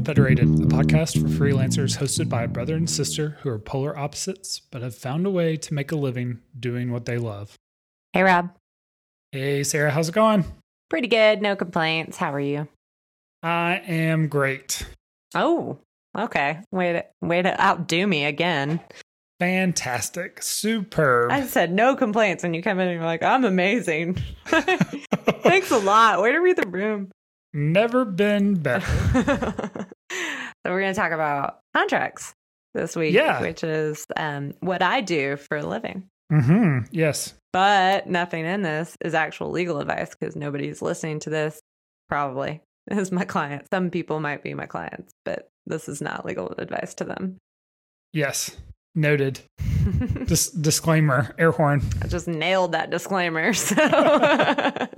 [0.00, 4.58] Unfederated, a podcast for freelancers hosted by a brother and sister who are polar opposites
[4.58, 7.54] but have found a way to make a living doing what they love.
[8.14, 8.48] Hey, Rob.
[9.30, 10.46] Hey, Sarah, how's it going?
[10.88, 11.42] Pretty good.
[11.42, 12.16] No complaints.
[12.16, 12.66] How are you?
[13.42, 14.86] I am great.
[15.34, 15.76] Oh,
[16.16, 16.60] okay.
[16.72, 18.80] Way to, way to outdo me again.
[19.38, 20.42] Fantastic.
[20.42, 21.30] Superb.
[21.30, 24.14] I said no complaints, and you come in and you're like, I'm amazing.
[24.46, 26.22] Thanks a lot.
[26.22, 27.10] Way to read the room.
[27.52, 29.54] Never been better.
[30.64, 32.34] so we're going to talk about contracts
[32.74, 33.40] this week, Yeah.
[33.40, 36.08] which is um, what I do for a living.
[36.30, 37.34] hmm Yes.
[37.52, 41.60] But nothing in this is actual legal advice because nobody's listening to this.
[42.08, 42.60] Probably
[42.90, 43.66] is my client.
[43.72, 47.36] Some people might be my clients, but this is not legal advice to them.
[48.12, 48.56] Yes.
[48.94, 49.40] Noted.
[50.26, 51.82] Dis- disclaimer, air horn.
[52.02, 53.52] I just nailed that disclaimer.
[53.54, 53.76] So,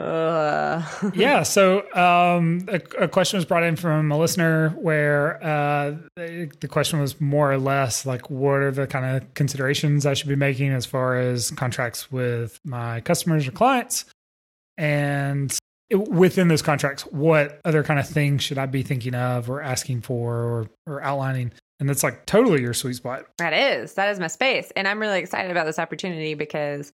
[0.00, 0.82] uh,
[1.14, 1.42] yeah.
[1.42, 6.68] So um, a, a question was brought in from a listener where uh, the the
[6.68, 10.36] question was more or less like, what are the kind of considerations I should be
[10.36, 14.06] making as far as contracts with my customers or clients?
[14.78, 15.56] And
[15.90, 19.60] it- within those contracts, what other kind of things should I be thinking of or
[19.60, 21.52] asking for or, or outlining?
[21.78, 23.24] And that's like totally your sweet spot.
[23.38, 24.70] That is, that is my space.
[24.76, 26.92] And I'm really excited about this opportunity because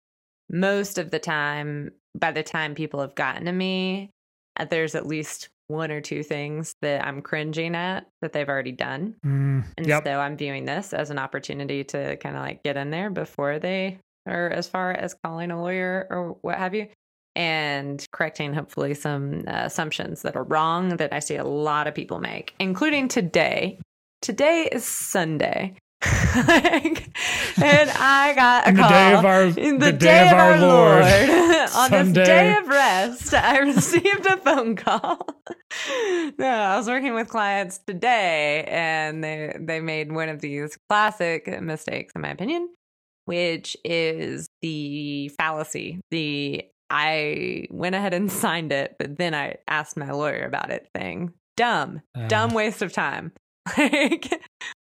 [0.50, 4.10] most of the time, by the time people have gotten to me,
[4.56, 8.72] uh, there's at least one or two things that I'm cringing at that they've already
[8.72, 9.14] done.
[9.24, 10.04] Mm, And yep.
[10.04, 13.58] so I'm viewing this as an opportunity to kind of like get in there before
[13.58, 16.88] they are as far as calling a lawyer or what have you
[17.36, 21.94] and correcting hopefully some uh, assumptions that are wrong that I see a lot of
[21.94, 23.80] people make, including today.
[24.22, 25.74] Today is Sunday.
[27.56, 28.90] And I got a In the call.
[28.90, 32.12] day of our- in the day of our Lord, on Sunday.
[32.20, 35.18] this day of rest, I received a phone call.
[36.38, 41.46] no, I was working with clients today, and they they made one of these classic
[41.62, 42.68] mistakes, in my opinion,
[43.26, 46.00] which is the fallacy.
[46.10, 50.88] The I went ahead and signed it, but then I asked my lawyer about it
[50.94, 51.32] thing.
[51.56, 52.26] Dumb, Uh.
[52.28, 53.32] dumb waste of time.
[53.78, 54.42] Like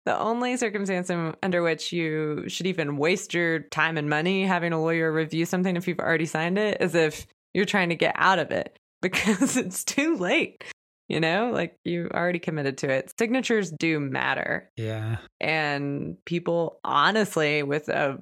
[0.07, 4.73] the only circumstance in, under which you should even waste your time and money having
[4.73, 8.15] a lawyer review something if you've already signed it is if you're trying to get
[8.17, 10.65] out of it because it's too late.
[11.09, 13.13] You know, like you already committed to it.
[13.17, 14.69] Signatures do matter.
[14.77, 15.19] Yeah.
[15.41, 18.19] And people, honestly, with a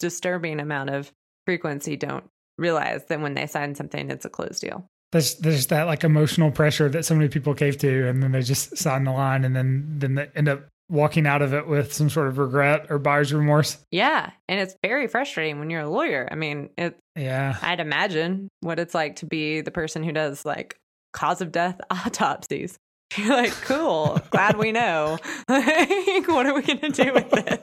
[0.00, 1.12] disturbing amount of
[1.44, 2.24] frequency, don't
[2.56, 4.86] realize that when they sign something, it's a closed deal.
[5.12, 8.40] there's there's that like emotional pressure that so many people cave to and then they
[8.40, 11.92] just sign the line and then then they end up walking out of it with
[11.92, 14.30] some sort of regret or buyer's remorse Yeah.
[14.48, 16.28] And it's very frustrating when you're a lawyer.
[16.30, 20.44] I mean, it, yeah I'd imagine what it's like to be the person who does
[20.44, 20.76] like
[21.12, 22.76] cause of death autopsies.
[23.16, 25.18] You're like, cool, glad we know.
[25.48, 27.60] Like, what are we going to do with this?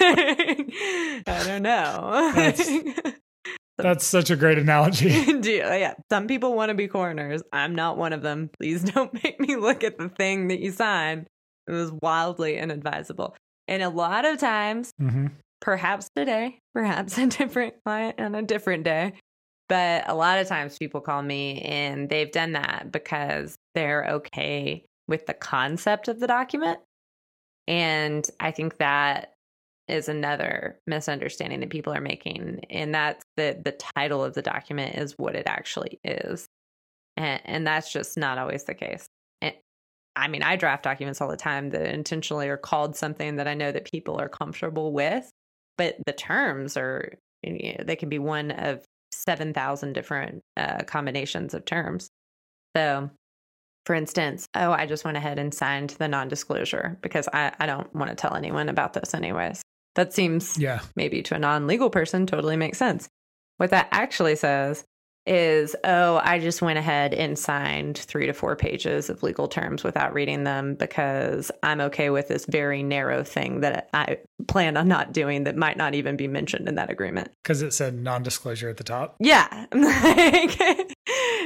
[0.00, 2.32] I don't know.
[2.34, 3.12] That's-
[3.76, 7.42] that's such a great analogy yeah, some people want to be coroners.
[7.52, 8.48] I'm not one of them.
[8.60, 11.26] Please don't make me look at the thing that you signed.
[11.66, 13.36] It was wildly inadvisable.
[13.68, 15.28] And a lot of times, hmm
[15.64, 19.14] perhaps today, perhaps a different client on a different day.
[19.68, 24.84] But a lot of times people call me and they've done that because they're okay
[25.08, 26.78] with the concept of the document.
[27.66, 29.32] And I think that
[29.88, 32.60] is another misunderstanding that people are making.
[32.68, 36.46] And that's that the title of the document is what it actually is.
[37.16, 39.06] And, and that's just not always the case.
[40.16, 43.54] I mean, I draft documents all the time that intentionally are called something that I
[43.54, 45.30] know that people are comfortable with
[45.76, 51.54] but the terms are you know, they can be one of 7,000 different uh, combinations
[51.54, 52.08] of terms.
[52.76, 53.10] So,
[53.84, 57.66] for instance, oh, I just went ahead and signed the non disclosure because I, I
[57.66, 59.62] don't want to tell anyone about this, anyways.
[59.94, 63.08] That seems yeah maybe to a non legal person totally makes sense.
[63.58, 64.84] What that actually says
[65.26, 69.82] is, oh, I just went ahead and signed three to four pages of legal terms
[69.82, 74.18] without reading them because I'm okay with this very narrow thing that I
[74.48, 77.30] plan on not doing that might not even be mentioned in that agreement.
[77.42, 79.66] because it said non-disclosure at the top Yeah.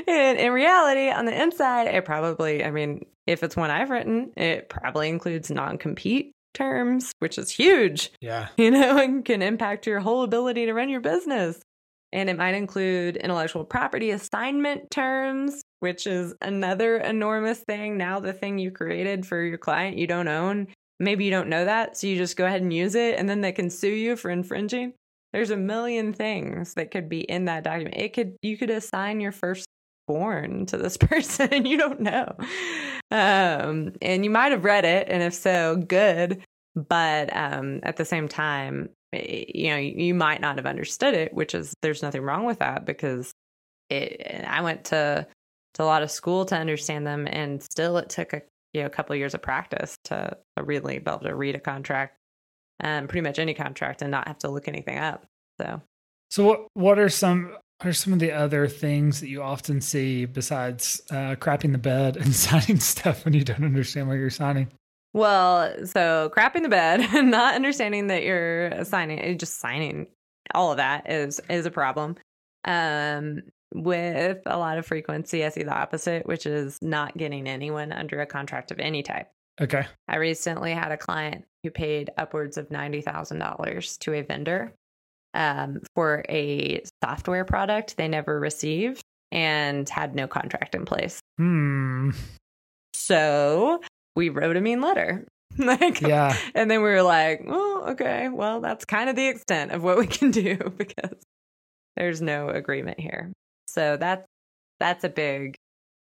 [0.06, 4.32] And in reality, on the inside, it probably, I mean, if it's one I've written,
[4.36, 9.86] it probably includes non compete terms, which is huge yeah you know, and can impact
[9.86, 11.60] your whole ability to run your business.
[12.12, 17.98] And it might include intellectual property assignment terms, which is another enormous thing.
[17.98, 20.68] Now, the thing you created for your client you don't own,
[20.98, 21.96] maybe you don't know that.
[21.96, 24.30] So you just go ahead and use it, and then they can sue you for
[24.30, 24.94] infringing.
[25.32, 27.96] There's a million things that could be in that document.
[27.96, 32.34] It could, you could assign your firstborn to this person you don't know.
[33.10, 36.42] um, and you might have read it, and if so, good.
[36.74, 41.54] But um, at the same time, you know, you might not have understood it, which
[41.54, 43.32] is there's nothing wrong with that because
[43.88, 45.26] it, I went to
[45.74, 48.86] to a lot of school to understand them, and still it took a you know
[48.86, 52.18] a couple of years of practice to, to really be able to read a contract,
[52.82, 55.24] um, pretty much any contract, and not have to look anything up.
[55.60, 55.80] So,
[56.30, 59.80] so what what are some what are some of the other things that you often
[59.80, 64.30] see besides uh, crapping the bed and signing stuff when you don't understand what you're
[64.30, 64.68] signing?
[65.18, 70.06] Well, so crapping the bed and not understanding that you're signing, eh, just signing,
[70.54, 72.16] all of that is is a problem.
[72.64, 73.42] Um,
[73.74, 78.20] with a lot of frequency, I see the opposite, which is not getting anyone under
[78.20, 79.28] a contract of any type.
[79.60, 79.86] Okay.
[80.06, 84.72] I recently had a client who paid upwards of ninety thousand dollars to a vendor
[85.34, 91.18] um, for a software product they never received and had no contract in place.
[91.38, 92.10] Hmm.
[92.94, 93.80] So
[94.16, 95.26] we wrote a mean letter.
[95.58, 96.36] like, yeah.
[96.54, 99.98] And then we were like, oh, okay, well, that's kind of the extent of what
[99.98, 101.16] we can do because
[101.96, 103.32] there's no agreement here.
[103.66, 104.24] So that's
[104.80, 105.56] that's a big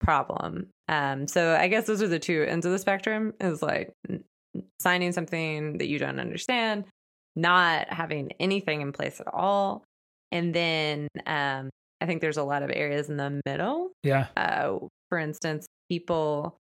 [0.01, 0.69] problem.
[0.89, 3.93] Um, so I guess those are the two ends of the spectrum is like
[4.81, 6.85] signing something that you don't understand
[7.37, 9.85] not having anything in place at all.
[10.33, 11.71] And then um,
[12.01, 13.91] I think there's a lot of areas in the middle.
[14.03, 14.27] Yeah.
[14.37, 14.79] Uh,
[15.09, 16.57] for instance, people,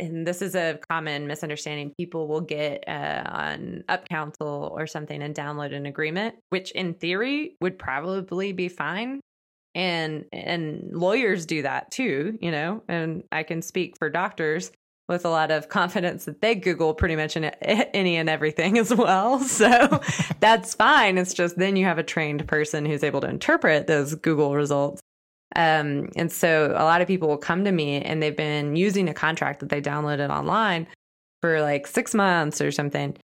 [0.00, 5.34] and this is a common misunderstanding, people will get uh, on UpCounsel or something and
[5.34, 9.20] download an agreement, which in theory would probably be fine.
[9.74, 12.82] And and lawyers do that too, you know.
[12.88, 14.72] And I can speak for doctors
[15.08, 19.40] with a lot of confidence that they Google pretty much any and everything as well.
[19.40, 20.00] So
[20.40, 21.18] that's fine.
[21.18, 25.02] It's just then you have a trained person who's able to interpret those Google results.
[25.56, 29.08] Um, and so a lot of people will come to me and they've been using
[29.08, 30.86] a contract that they downloaded online
[31.40, 33.16] for like six months or something,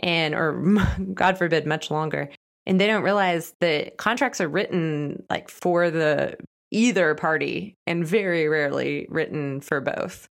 [0.00, 0.78] and or
[1.14, 2.30] God forbid, much longer.
[2.66, 6.36] And they don't realize that contracts are written like for the
[6.70, 10.28] either party and very rarely written for both.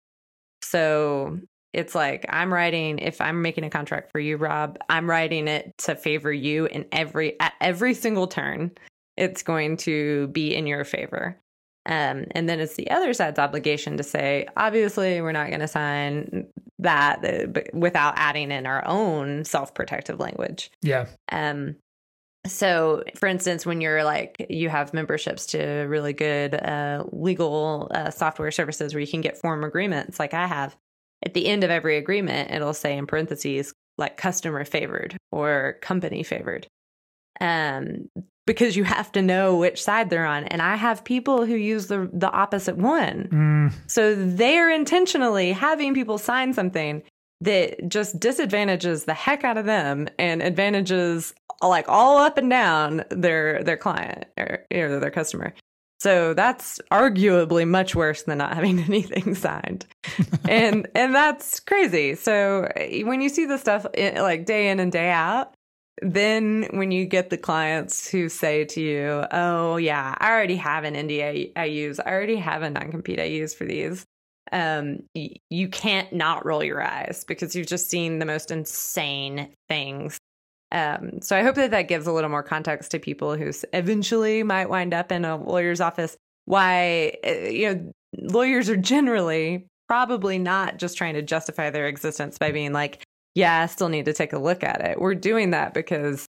[0.61, 1.39] So
[1.73, 5.73] it's like I'm writing if I'm making a contract for you, Rob, I'm writing it
[5.79, 8.71] to favor you in every at every single turn.
[9.19, 11.39] It's going to be in your favor.
[11.85, 15.67] Um, and then it's the other side's obligation to say, obviously, we're not going to
[15.67, 16.47] sign
[16.79, 20.71] that uh, without adding in our own self protective language.
[20.81, 21.07] Yeah.
[21.31, 21.75] Um,
[22.45, 28.11] so, for instance, when you're like, you have memberships to really good uh, legal uh,
[28.11, 30.75] software services where you can get form agreements, like I have,
[31.25, 36.23] at the end of every agreement, it'll say in parentheses, like customer favored or company
[36.23, 36.67] favored.
[37.41, 38.09] Um,
[38.49, 40.45] because you have to know which side they're on.
[40.45, 43.29] And I have people who use the the opposite one.
[43.31, 43.73] Mm.
[43.85, 47.03] So they're intentionally having people sign something
[47.41, 51.31] that just disadvantages the heck out of them and advantages
[51.61, 55.53] like all up and down their their client or, or their customer.
[55.99, 59.85] So that's arguably much worse than not having anything signed.
[60.49, 62.15] and and that's crazy.
[62.15, 65.53] So eh, when you see the stuff eh, like day in and day out,
[66.01, 70.83] then when you get the clients who say to you, "Oh yeah, I already have
[70.83, 71.99] an NDA I use.
[71.99, 74.05] I already have a non-compete I use for these."
[74.51, 80.19] Um, you can't not roll your eyes because you've just seen the most insane things
[80.71, 84.43] um, so I hope that that gives a little more context to people who eventually
[84.43, 86.15] might wind up in a lawyer's office.
[86.45, 92.37] Why, eh, you know, lawyers are generally probably not just trying to justify their existence
[92.37, 93.03] by being like,
[93.35, 94.99] yeah, I still need to take a look at it.
[94.99, 96.27] We're doing that because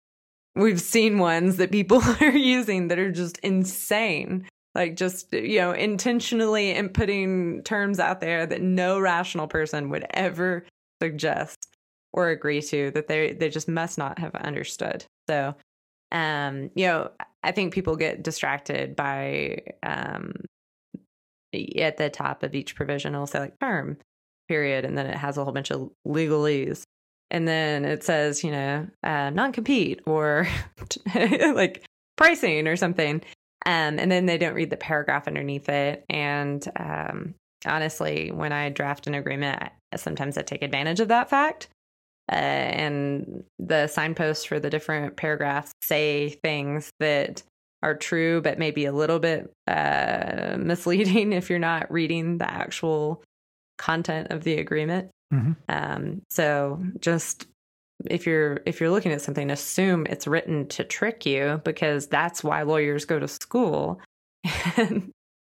[0.56, 4.48] we've seen ones that people are using that are just insane.
[4.75, 10.06] Like just, you know, intentionally and putting terms out there that no rational person would
[10.12, 10.65] ever
[11.01, 11.58] suggest
[12.13, 15.06] or agree to that they they just must not have understood.
[15.27, 15.56] So,
[16.12, 17.12] um, you know,
[17.44, 20.34] I think people get distracted by um,
[21.53, 23.98] at the top of each provision, it'll say like term
[24.50, 26.84] period, and then it has a whole bunch of legalese,
[27.32, 30.46] and then it says you know uh, non compete or
[31.15, 31.86] like
[32.18, 33.22] pricing or something.
[33.65, 36.06] Um, and then they don't read the paragraph underneath it.
[36.10, 39.62] And um, honestly, when I draft an agreement,
[39.96, 41.68] sometimes I take advantage of that fact
[42.32, 47.41] uh, and the signposts for the different paragraphs say things that
[47.82, 53.24] are true, but maybe a little bit uh, misleading if you're not reading the actual
[53.79, 55.09] content of the agreement.
[55.33, 55.53] Mm-hmm.
[55.69, 57.48] Um, so just
[58.05, 62.43] if you're if you're looking at something, assume it's written to trick you because that's
[62.43, 64.00] why lawyers go to school.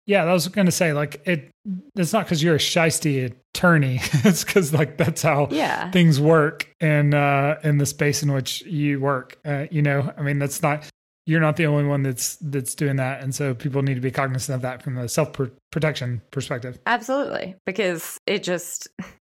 [0.07, 1.51] Yeah, I was going to say like it.
[1.95, 3.99] It's not because you're a shisty attorney.
[4.25, 5.91] it's because like that's how Yeah.
[5.91, 9.37] things work in uh, in the space in which you work.
[9.45, 10.89] Uh, you know, I mean, that's not
[11.31, 14.11] you're not the only one that's that's doing that, and so people need to be
[14.11, 15.31] cognizant of that from the self
[15.71, 16.77] protection perspective.
[16.85, 18.89] Absolutely, because it just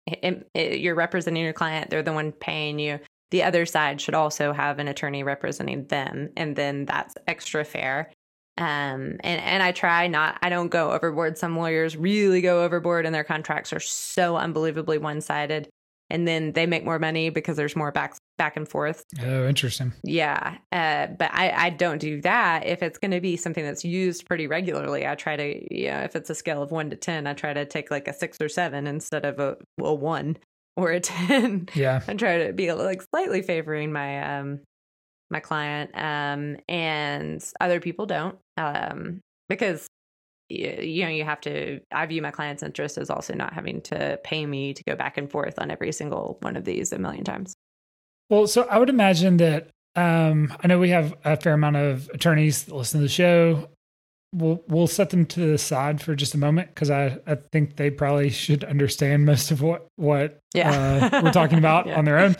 [0.07, 2.97] it, it, you're representing your client; they're the one paying you.
[3.31, 8.09] The other side should also have an attorney representing them, and then that's extra fair.
[8.57, 10.37] Um, and and I try not.
[10.41, 11.37] I don't go overboard.
[11.37, 15.67] Some lawyers really go overboard, and their contracts are so unbelievably one sided.
[16.11, 19.05] And then they make more money because there's more back back and forth.
[19.23, 19.93] Oh, interesting.
[20.03, 22.65] Yeah, uh, but I, I don't do that.
[22.65, 25.99] If it's going to be something that's used pretty regularly, I try to, you know,
[25.99, 28.37] if it's a scale of one to 10, I try to take like a six
[28.41, 30.37] or seven instead of a, a one
[30.75, 31.69] or a 10.
[31.75, 32.01] Yeah.
[32.05, 34.59] I try to be like slightly favoring my, um,
[35.29, 35.91] my client.
[35.93, 39.87] Um, and other people don't, um, because
[40.51, 44.19] you, know, you have to, I view my client's interest as also not having to
[44.23, 47.23] pay me to go back and forth on every single one of these a million
[47.23, 47.53] times.
[48.29, 52.09] Well, so I would imagine that um, I know we have a fair amount of
[52.13, 53.67] attorneys that listen to the show.
[54.33, 57.75] We'll we'll set them to the side for just a moment because I, I think
[57.75, 61.09] they probably should understand most of what what Yeah.
[61.11, 61.97] uh, we're talking about Yeah.
[61.97, 62.37] on their own.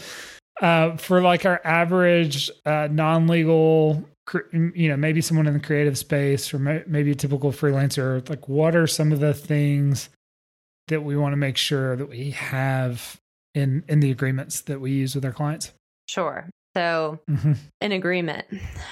[0.61, 4.07] Uh, for like our average uh, non legal,
[4.53, 8.75] you know, maybe someone in the creative space or maybe a typical freelancer, like what
[8.75, 10.09] are some of the things
[10.87, 13.19] that we want to make sure that we have
[13.55, 15.71] in in the agreements that we use with our clients?
[16.07, 16.49] Sure.
[16.75, 17.57] So, Mhm.
[17.81, 18.45] an agreement.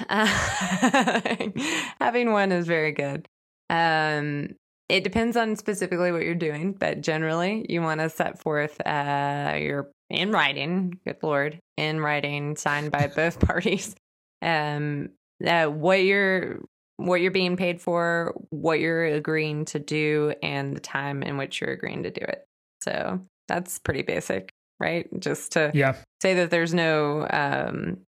[0.10, 0.26] Uh,
[2.02, 3.26] having one is very good.
[3.70, 4.56] Um,
[4.90, 9.56] it depends on specifically what you're doing, but generally, you want to set forth uh,
[9.60, 11.00] your in writing.
[11.06, 13.96] Good lord, in writing, signed by both parties.
[14.42, 15.10] Um,
[15.46, 16.60] uh, what you're
[16.98, 21.62] what you're being paid for, what you're agreeing to do, and the time in which
[21.62, 22.46] you're agreeing to do it.
[22.84, 25.08] So that's pretty basic, right?
[25.20, 25.96] Just to Yeah.
[26.22, 28.00] say that there's no um,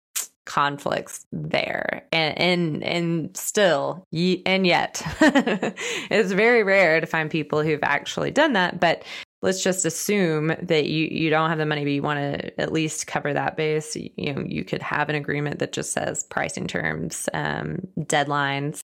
[0.44, 5.02] conflicts there, and and and still, and yet,
[6.10, 8.78] it's very rare to find people who've actually done that.
[8.78, 9.04] But
[9.42, 12.72] let's just assume that you you don't have the money, but you want to at
[12.72, 13.96] least cover that base.
[13.96, 18.80] You know, you could have an agreement that just says pricing terms, um, deadlines.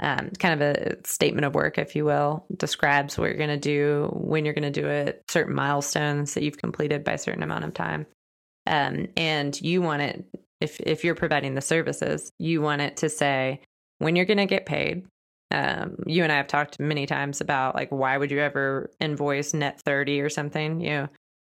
[0.00, 3.56] Um, kind of a statement of work, if you will, describes what you're going to
[3.56, 7.42] do, when you're going to do it, certain milestones that you've completed by a certain
[7.42, 8.06] amount of time
[8.68, 10.24] um, and you want it
[10.60, 13.60] if if you're providing the services you want it to say
[13.98, 15.04] when you're going to get paid
[15.50, 19.54] um, you and i have talked many times about like why would you ever invoice
[19.54, 20.80] net 30 or something?
[20.80, 21.08] You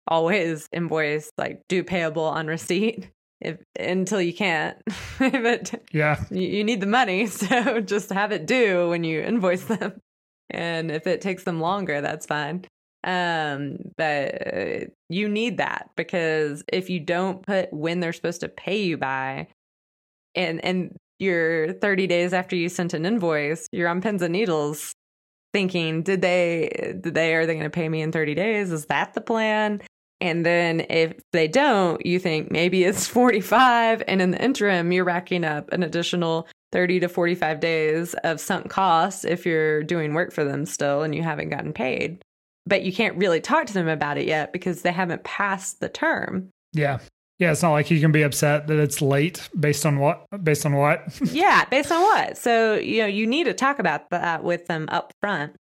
[0.08, 3.10] always invoice like due payable on receipt
[3.42, 4.78] if until you can't.
[5.20, 6.24] But Yeah.
[6.30, 10.00] you, you need the money so just have it due when you invoice them.
[10.50, 12.66] And if it takes them longer that's fine.
[13.04, 18.82] Um but you need that because if you don't put when they're supposed to pay
[18.84, 19.48] you by
[20.36, 23.68] and and you're 30 days after you sent an invoice.
[23.72, 24.94] You're on pins and needles
[25.54, 28.72] thinking did they did they are they going to pay me in 30 days?
[28.72, 29.82] Is that the plan?
[30.22, 35.06] And then if they don't you think maybe it's 45 and in the interim you're
[35.06, 40.32] racking up an additional 30 to 45 days of sunk costs if you're doing work
[40.32, 42.22] for them still and you haven't gotten paid.
[42.66, 45.90] But you can't really talk to them about it yet because they haven't passed the
[45.90, 46.50] term.
[46.74, 47.00] Yeah.
[47.40, 47.52] Yeah.
[47.52, 50.26] It's not like you can be upset that it's late based on what?
[50.44, 51.04] Based on what?
[51.32, 52.38] yeah, based on what?
[52.38, 55.56] So, you know, you need to talk about that with them up front.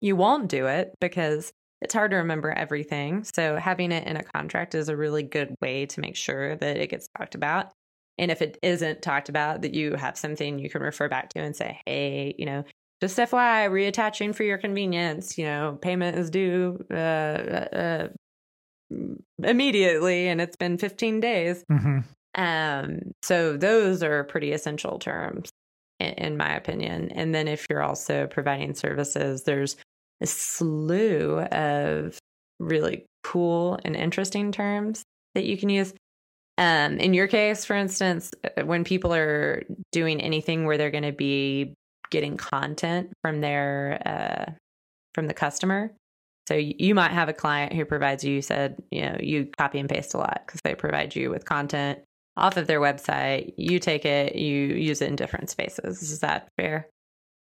[0.00, 3.24] You won't do it because it's hard to remember everything.
[3.24, 6.76] So, having it in a contract is a really good way to make sure that
[6.76, 7.72] it gets talked about.
[8.18, 11.40] And if it isn't talked about, that you have something you can refer back to
[11.40, 12.64] and say, hey, you know,
[13.00, 18.08] just FYI, reattaching for your convenience, you know, payment is due uh, uh,
[19.42, 21.64] immediately and it's been 15 days.
[21.68, 21.98] hmm
[22.34, 25.48] Um, so those are pretty essential terms,
[25.98, 27.10] in, in my opinion.
[27.12, 29.76] And then if you're also providing services, there's
[30.20, 32.18] a slew of
[32.58, 35.02] really cool and interesting terms
[35.34, 35.92] that you can use.
[36.58, 39.62] Um, in your case, for instance, uh, when people are
[39.92, 41.74] doing anything where they're going to be
[42.10, 44.52] getting content from their uh,
[45.14, 45.92] from the customer,
[46.48, 49.78] so you might have a client who provides you, you said, you know, you copy
[49.78, 51.98] and paste a lot because they provide you with content
[52.36, 53.54] off of their website.
[53.56, 56.02] You take it, you use it in different spaces.
[56.02, 56.88] Is that fair?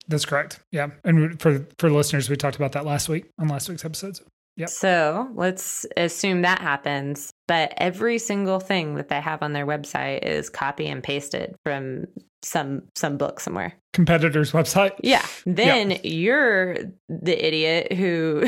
[0.08, 0.60] That's correct.
[0.72, 0.88] Yeah.
[1.04, 4.22] And for for listeners, we talked about that last week on last week's episodes.
[4.56, 4.68] Yep.
[4.70, 7.32] So let's assume that happens.
[7.46, 12.06] but every single thing that they have on their website is copy and pasted from
[12.42, 13.74] some some book somewhere.
[13.98, 14.92] Competitor's website.
[15.02, 15.26] Yeah.
[15.44, 15.98] Then yeah.
[16.04, 16.76] you're
[17.08, 18.44] the idiot who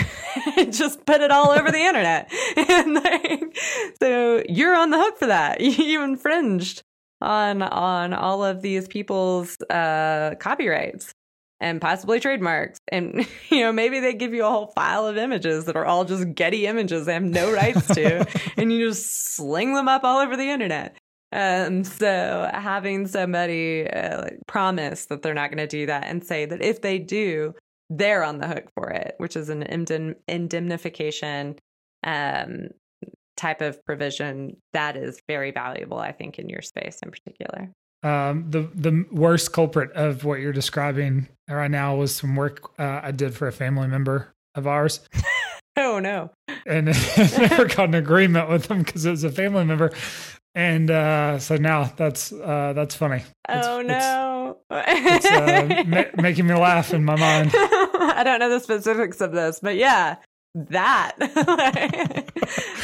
[0.71, 2.33] just put it all over the internet.
[2.57, 3.59] And like,
[4.01, 5.61] so you're on the hook for that.
[5.61, 6.85] You infringed
[7.21, 11.15] on on all of these people's uh copyrights
[11.61, 12.79] and possibly trademarks.
[12.87, 16.05] And, you know, maybe they give you a whole file of images that are all
[16.05, 18.25] just Getty images they have no rights to,
[18.57, 20.97] and you just sling them up all over the internet.
[21.33, 26.25] Um, so having somebody uh, like, promise that they're not going to do that and
[26.25, 27.55] say that if they do,
[27.89, 29.63] they're on the hook for it, which is an
[30.29, 31.59] indemnification
[32.05, 32.69] um,
[33.37, 37.71] type of provision that is very valuable, I think, in your space in particular.
[38.03, 43.01] Um, the the worst culprit of what you're describing right now was some work uh,
[43.03, 45.01] I did for a family member of ours.
[45.77, 46.31] oh no!
[46.67, 49.93] And I never got an agreement with them because it was a family member,
[50.55, 53.23] and uh, so now that's uh, that's funny.
[53.49, 54.59] It's, oh no!
[54.71, 57.51] It's, it's uh, ma- making me laugh in my mind.
[57.55, 60.17] I don't know the specifics of this, but yeah,
[60.55, 61.15] that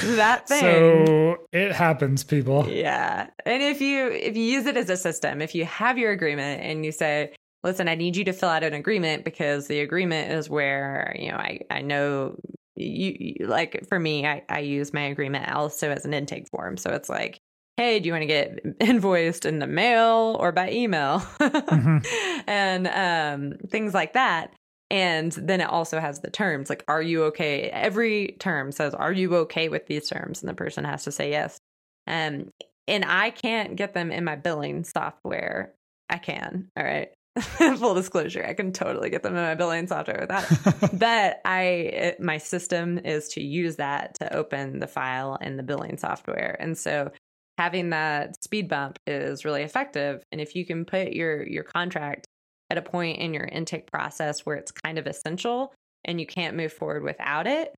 [0.04, 4.88] that thing so it happens people yeah and if you if you use it as
[4.88, 8.32] a system if you have your agreement and you say listen i need you to
[8.32, 12.36] fill out an agreement because the agreement is where you know i i know
[12.76, 16.76] you, you like for me i i use my agreement also as an intake form
[16.76, 17.40] so it's like
[17.76, 21.20] hey, do you want to get invoiced in the mail or by email?
[21.40, 21.98] mm-hmm.
[22.48, 24.54] And um, things like that.
[24.88, 27.62] And then it also has the terms like, are you okay?
[27.62, 30.42] Every term says, are you okay with these terms?
[30.42, 31.58] And the person has to say yes.
[32.06, 32.50] Um,
[32.86, 35.74] and I can't get them in my billing software.
[36.08, 36.68] I can.
[36.76, 37.08] All right.
[37.78, 40.90] Full disclosure, I can totally get them in my billing software with that.
[40.98, 45.62] but I, it, my system is to use that to open the file in the
[45.62, 46.56] billing software.
[46.58, 47.10] And so
[47.58, 50.22] having that speed bump is really effective.
[50.32, 52.26] And if you can put your your contract
[52.70, 55.72] at a point in your intake process where it's kind of essential
[56.04, 57.74] and you can't move forward without it,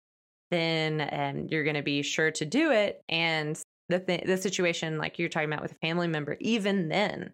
[0.50, 3.02] then um, you're going to be sure to do it.
[3.08, 7.32] And the th- the situation like you're talking about with a family member, even then,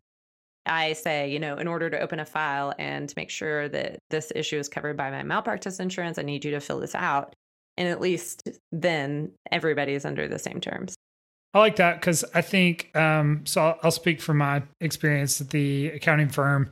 [0.67, 3.99] I say, you know, in order to open a file and to make sure that
[4.11, 7.35] this issue is covered by my malpractice insurance, I need you to fill this out.
[7.77, 10.95] And at least then everybody is under the same terms.
[11.55, 15.51] I like that because I think, um, so I'll, I'll speak from my experience at
[15.51, 16.71] the accounting firm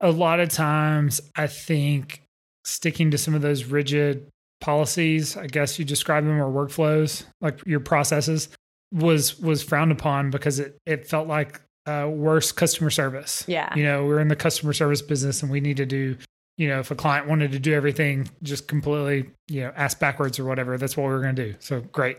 [0.00, 2.22] a lot of times I think
[2.64, 4.28] sticking to some of those rigid
[4.60, 8.48] policies, I guess you describe them or workflows, like your processes,
[8.92, 13.44] was was frowned upon because it it felt like uh, worse customer service.
[13.46, 16.16] Yeah, you know, we're in the customer service business, and we need to do,
[16.56, 20.38] you know, if a client wanted to do everything just completely, you know, ass backwards
[20.38, 21.54] or whatever, that's what we we're going to do.
[21.58, 22.18] So great.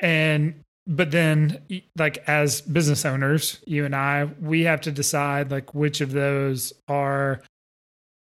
[0.00, 0.54] And
[0.88, 1.62] but then
[1.96, 6.72] like as business owners you and i we have to decide like which of those
[6.88, 7.42] are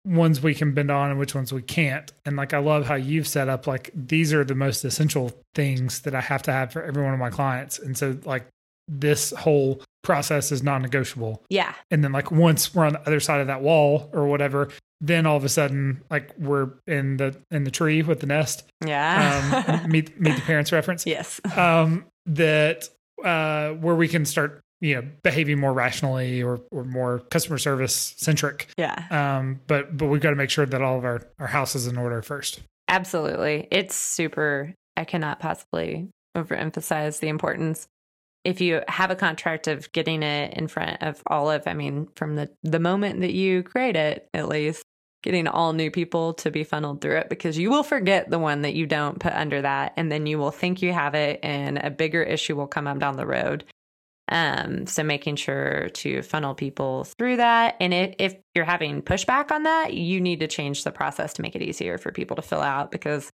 [0.09, 2.13] ones we can bend on and which ones we can't.
[2.25, 6.01] And like i love how you've set up like these are the most essential things
[6.01, 7.79] that i have to have for every one of my clients.
[7.79, 8.47] And so like
[8.89, 11.43] this whole process is non-negotiable.
[11.51, 11.75] Yeah.
[11.91, 15.27] And then like once we're on the other side of that wall or whatever then
[15.27, 18.65] all of a sudden like we're in the in the tree with the nest.
[18.85, 19.81] Yeah.
[19.85, 21.07] Um, meet meet the parents reference.
[21.07, 21.41] Yes.
[21.57, 22.89] Um that
[23.25, 28.15] uh, where we can start you know behaving more rationally or or more customer service
[28.17, 28.69] centric.
[28.77, 29.05] Yeah.
[29.11, 31.87] Um but but we've got to make sure that all of our our house is
[31.87, 32.61] in order first.
[32.89, 33.69] Absolutely.
[33.71, 37.87] It's super i cannot possibly overemphasize the importance.
[38.45, 42.09] If you have a contract of getting it in front of all of i mean
[42.15, 44.85] from the the moment that you create it at least
[45.23, 48.63] getting all new people to be funneled through it because you will forget the one
[48.63, 51.79] that you don't put under that and then you will think you have it and
[51.79, 53.65] a bigger issue will come up down the road.
[54.31, 59.51] Um, so making sure to funnel people through that and if, if you're having pushback
[59.51, 62.43] on that you need to change the process to make it easier for people to
[62.43, 63.31] fill out because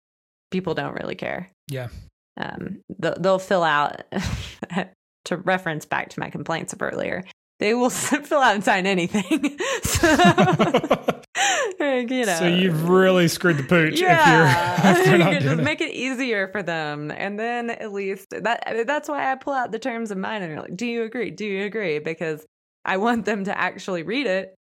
[0.52, 1.50] people don't really care.
[1.68, 1.88] Yeah.
[2.36, 4.02] Um, they'll, they'll fill out
[5.24, 7.24] to reference back to my complaints of earlier.
[7.60, 9.58] They will fill out and sign anything.
[9.82, 11.22] so,
[11.80, 12.36] you know.
[12.36, 14.00] so you've really screwed the pooch.
[14.00, 18.84] Yeah, if you're, if just make it easier for them, and then at least that
[18.86, 21.30] that's why I pull out the terms of mine and you're like, do you agree?
[21.30, 21.98] Do you agree?
[21.98, 22.44] Because
[22.84, 24.54] I want them to actually read it,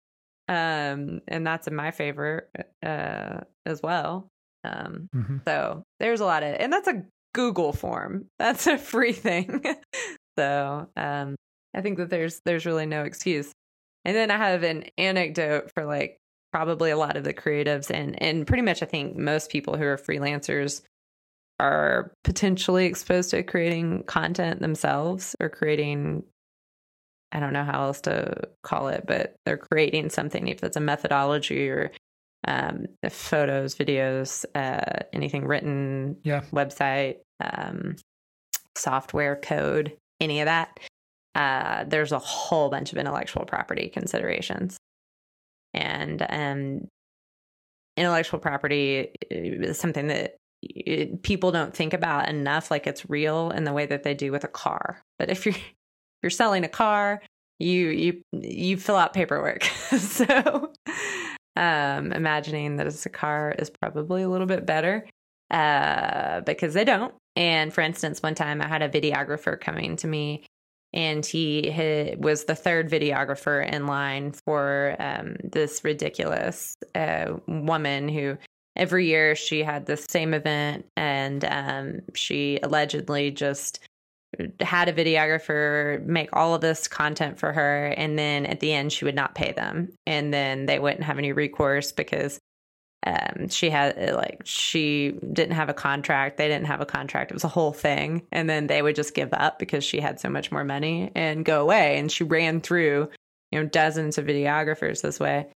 [0.48, 2.50] um, and that's in my favor
[2.86, 4.28] uh, as well.
[4.64, 5.38] Um, mm-hmm.
[5.46, 8.28] So there's a lot of, and that's a Google form.
[8.40, 9.64] That's a free thing.
[10.38, 11.36] so um,
[11.76, 13.52] I think that there's there's really no excuse.
[14.06, 16.18] And then I have an anecdote for like
[16.54, 19.86] probably a lot of the creatives and and pretty much I think most people who
[19.86, 20.84] are freelancers
[21.60, 26.24] are potentially exposed to creating content themselves or creating
[27.32, 30.80] I don't know how else to call it, but they're creating something if it's a
[30.80, 31.92] methodology or
[32.48, 37.96] um, photos, videos, uh, anything written, yeah, website, um,
[38.78, 40.80] software code, any of that.
[41.34, 44.78] Uh, there's a whole bunch of intellectual property considerations,
[45.74, 46.88] and um,
[47.98, 50.38] intellectual property is something that
[51.24, 54.44] people don't think about enough like it's real in the way that they do with
[54.44, 55.02] a car.
[55.20, 55.56] But if you're
[56.24, 57.22] you're selling a car
[57.60, 59.64] you you you fill out paperwork.
[60.00, 60.72] So
[61.56, 65.08] um imagining that it's a car is probably a little bit better
[65.52, 67.14] uh because they don't.
[67.36, 70.46] And for instance one time i had a videographer coming to me
[70.94, 78.08] and he had, was the third videographer in line for um, this ridiculous uh, woman
[78.10, 78.38] who
[78.76, 83.80] every year she had the same event and um, she allegedly just
[84.60, 87.94] had a videographer make all of this content for her.
[87.98, 89.90] And then at the end she would not pay them.
[90.08, 92.40] And then they wouldn't have any recourse because
[93.06, 96.38] um, she had like she didn't have a contract.
[96.38, 97.32] They didn't have a contract.
[97.32, 98.26] It was a whole thing.
[98.32, 101.44] And then they would just give up because she had so much more money and
[101.44, 102.00] go away.
[102.00, 103.10] And she ran through
[103.52, 105.48] you know dozens of videographers this way.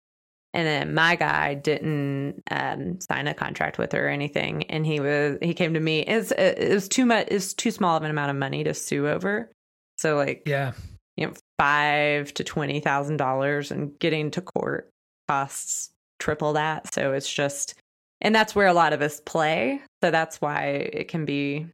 [0.54, 4.64] And then my guy didn't um, sign a contract with her or anything.
[4.64, 6.02] And he was he came to me.
[6.02, 9.08] It's it was too much it's too small of an amount of money to sue
[9.08, 9.52] over.
[9.98, 10.74] So like yeah.
[11.16, 14.90] you know five to twenty thousand dollars and getting to court
[15.30, 16.94] costs triple that.
[16.94, 17.76] So it's just,
[18.22, 19.82] and that's where a lot of us play.
[20.04, 21.68] So that's why it can be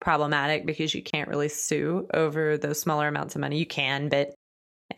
[0.00, 3.58] problematic because you can't really sue over those smaller amounts of money.
[3.58, 4.34] You can, but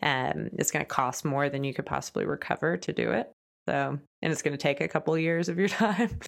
[0.01, 3.31] um, it's going to cost more than you could possibly recover to do it.
[3.67, 6.19] So, and it's going to take a couple years of your time.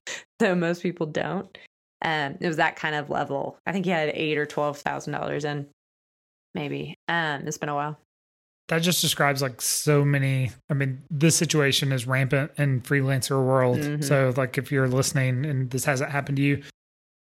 [0.42, 1.58] so most people don't.
[2.04, 3.60] Um, it was that kind of level.
[3.66, 5.68] I think he had eight or twelve thousand dollars in,
[6.56, 6.96] maybe.
[7.08, 8.00] Um, it's been a while
[8.72, 13.80] that just describes like so many i mean this situation is rampant in freelancer world.
[13.80, 14.02] Mm-hmm.
[14.02, 16.64] so like if you're listening and this hasn't happened to you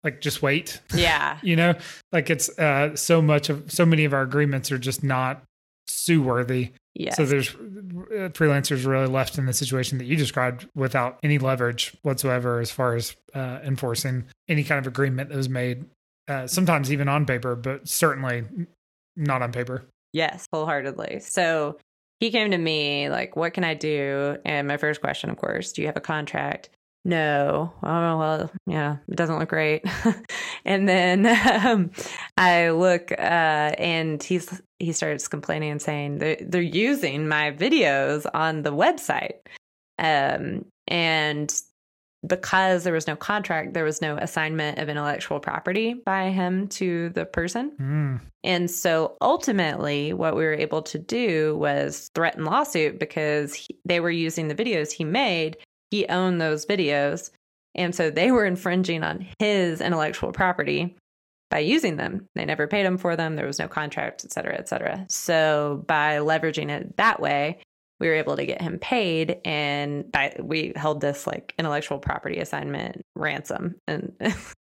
[0.05, 0.81] like just wait.
[0.95, 1.39] Yeah.
[1.43, 1.75] You know
[2.13, 5.43] like it's uh so much of so many of our agreements are just not
[5.87, 10.69] sue worthy yeah so there's uh, freelancers really left in the situation that you described
[10.75, 15.49] without any leverage whatsoever as far as uh, enforcing any kind of agreement that was
[15.49, 15.87] made
[16.29, 18.45] uh, sometimes even on paper but certainly
[19.17, 21.21] not on paper Yes, wholeheartedly.
[21.21, 21.79] So
[22.21, 25.73] he came to me like, "What can I do?" And my first question, of course,
[25.73, 26.71] "Do you have a contract?"
[27.05, 27.73] No.
[27.83, 29.85] Oh well, yeah, it doesn't look great.
[30.64, 31.27] and then
[31.66, 31.90] um,
[32.37, 33.14] I look, uh,
[33.79, 39.38] and he's he starts complaining and saying they're they're using my videos on the website,
[39.99, 41.55] um, and
[42.26, 47.11] because there was no contract, there was no assignment of intellectual property by him to
[47.11, 47.72] the person.
[47.81, 48.20] Mm.
[48.42, 54.00] And so ultimately, what we were able to do was threaten lawsuit because he, they
[54.00, 55.59] were using the videos he made.
[55.90, 57.31] He owned those videos.
[57.74, 60.96] And so they were infringing on his intellectual property
[61.50, 62.26] by using them.
[62.35, 63.37] They never paid him for them.
[63.37, 65.07] There was no contract, et cetera, et cetera.
[65.09, 67.61] So by leveraging it that way,
[68.01, 72.39] we were able to get him paid and by, we held this like intellectual property
[72.39, 74.13] assignment ransom and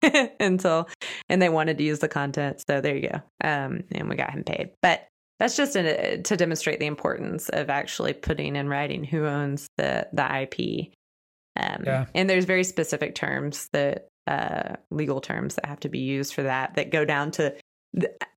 [0.41, 0.89] until
[1.29, 3.21] and they wanted to use the content so there you go.
[3.43, 4.71] Um, and we got him paid.
[4.83, 5.07] But
[5.39, 10.09] that's just a, to demonstrate the importance of actually putting in writing who owns the
[10.13, 10.91] the ip
[11.57, 12.07] um, yeah.
[12.15, 16.45] and there's very specific terms that uh, legal terms that have to be used for
[16.45, 17.55] that that go down to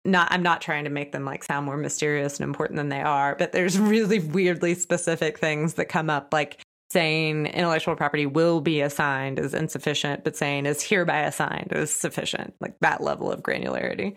[0.06, 3.02] not I'm not trying to make them like sound more mysterious and important than they
[3.02, 6.62] are, but there's really weirdly specific things that come up like
[6.92, 12.54] saying intellectual property will be assigned is insufficient, but saying is hereby assigned is sufficient.
[12.60, 14.16] Like that level of granularity.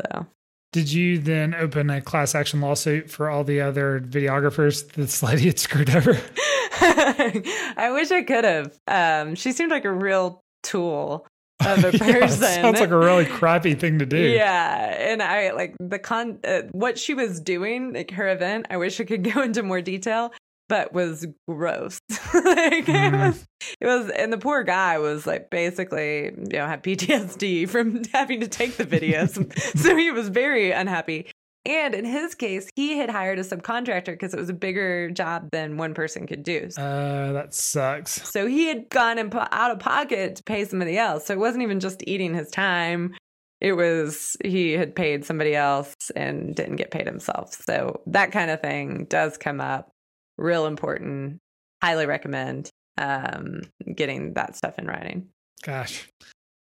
[0.00, 0.26] So
[0.72, 5.46] did you then open a class action lawsuit for all the other videographers that lady
[5.46, 6.18] had screwed over?
[6.80, 8.78] I wish I could have.
[8.88, 11.26] Um, she seemed like a real tool
[11.66, 12.42] of a person.
[12.42, 14.18] yeah, sounds like a really crappy thing to do.
[14.18, 18.66] Yeah, and I like the con uh, what she was doing, like her event.
[18.70, 20.32] I wish I could go into more detail,
[20.68, 22.00] but was gross.
[22.10, 23.12] like mm.
[23.12, 23.46] it was,
[23.80, 28.40] it was, and the poor guy was like basically, you know, had PTSD from having
[28.40, 31.26] to take the videos, so he was very unhappy.
[31.64, 35.48] And in his case, he had hired a subcontractor because it was a bigger job
[35.52, 36.68] than one person could do.
[36.76, 38.28] Uh, that sucks.
[38.28, 41.26] So he had gone and po- out of pocket to pay somebody else.
[41.26, 43.14] So it wasn't even just eating his time.
[43.60, 47.54] It was he had paid somebody else and didn't get paid himself.
[47.54, 49.88] So that kind of thing does come up.
[50.36, 51.38] Real important.
[51.80, 53.62] Highly recommend um,
[53.94, 55.28] getting that stuff in writing.
[55.62, 56.08] Gosh.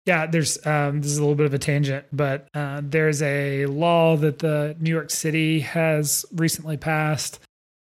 [0.05, 3.67] Yeah, there's um, this is a little bit of a tangent, but uh, there's a
[3.67, 7.39] law that the New York City has recently passed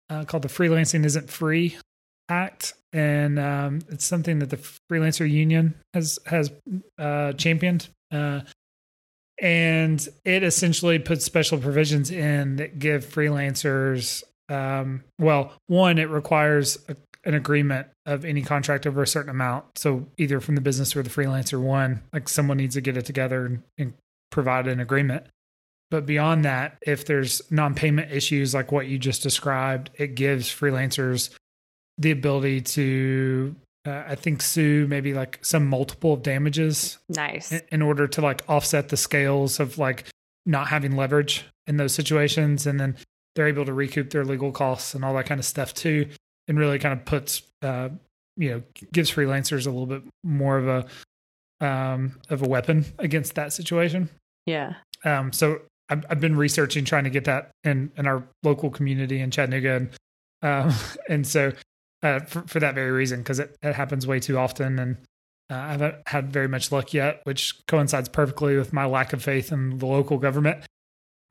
[0.10, 1.76] uh, called the Freelancing Isn't Free
[2.30, 4.58] Act, and um, it's something that the
[4.91, 6.52] freelancer union has has
[6.99, 7.89] uh, championed.
[8.12, 8.41] Uh,
[9.41, 16.78] and it essentially puts special provisions in that give freelancers um, well one it requires
[16.88, 19.77] a, an agreement of any contract over a certain amount.
[19.77, 23.05] So either from the business or the freelancer one like someone needs to get it
[23.05, 23.93] together and, and
[24.31, 25.25] provide an agreement.
[25.89, 31.29] But beyond that if there's non-payment issues like what you just described it gives freelancers
[31.97, 33.55] the ability to
[33.86, 37.51] uh, I think sue maybe like some multiple of damages Nice.
[37.51, 40.05] in, in order to like offset the scales of like
[40.45, 42.65] not having leverage in those situations.
[42.65, 42.95] And then
[43.36, 46.07] they're able to recoup their legal costs and all that kind of stuff too
[46.47, 47.89] and really kind of puts uh
[48.38, 53.36] you know gives freelancers a little bit more of a um of a weapon against
[53.36, 54.10] that situation
[54.45, 54.73] Yeah.
[55.06, 59.19] um so I've, I've been researching trying to get that in in our local community
[59.19, 59.89] in Chattanooga and
[60.41, 60.73] um
[61.10, 61.51] and so
[62.01, 64.97] uh for, for that very reason because it, it happens way too often and
[65.49, 69.21] uh, I haven't had very much luck yet, which coincides perfectly with my lack of
[69.21, 70.63] faith in the local government.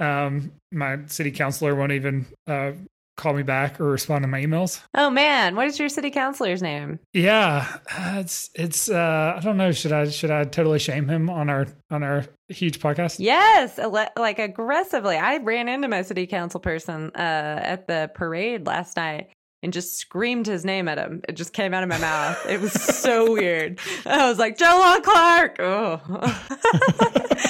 [0.01, 2.72] Um, my city councilor won't even uh,
[3.16, 4.83] call me back or respond to my emails.
[4.94, 6.98] Oh man, what is your city councilor's name?
[7.12, 7.79] Yeah,
[8.16, 8.90] it's it's.
[8.90, 9.72] Uh, I don't know.
[9.72, 13.16] Should I should I totally shame him on our on our huge podcast?
[13.18, 13.79] Yes,
[14.16, 15.16] like aggressively.
[15.16, 19.31] I ran into my city council person uh, at the parade last night
[19.62, 21.22] and just screamed his name at him.
[21.29, 22.44] It just came out of my mouth.
[22.48, 23.79] It was so weird.
[24.05, 25.57] I was like, Joe Clark.
[25.61, 26.01] Oh.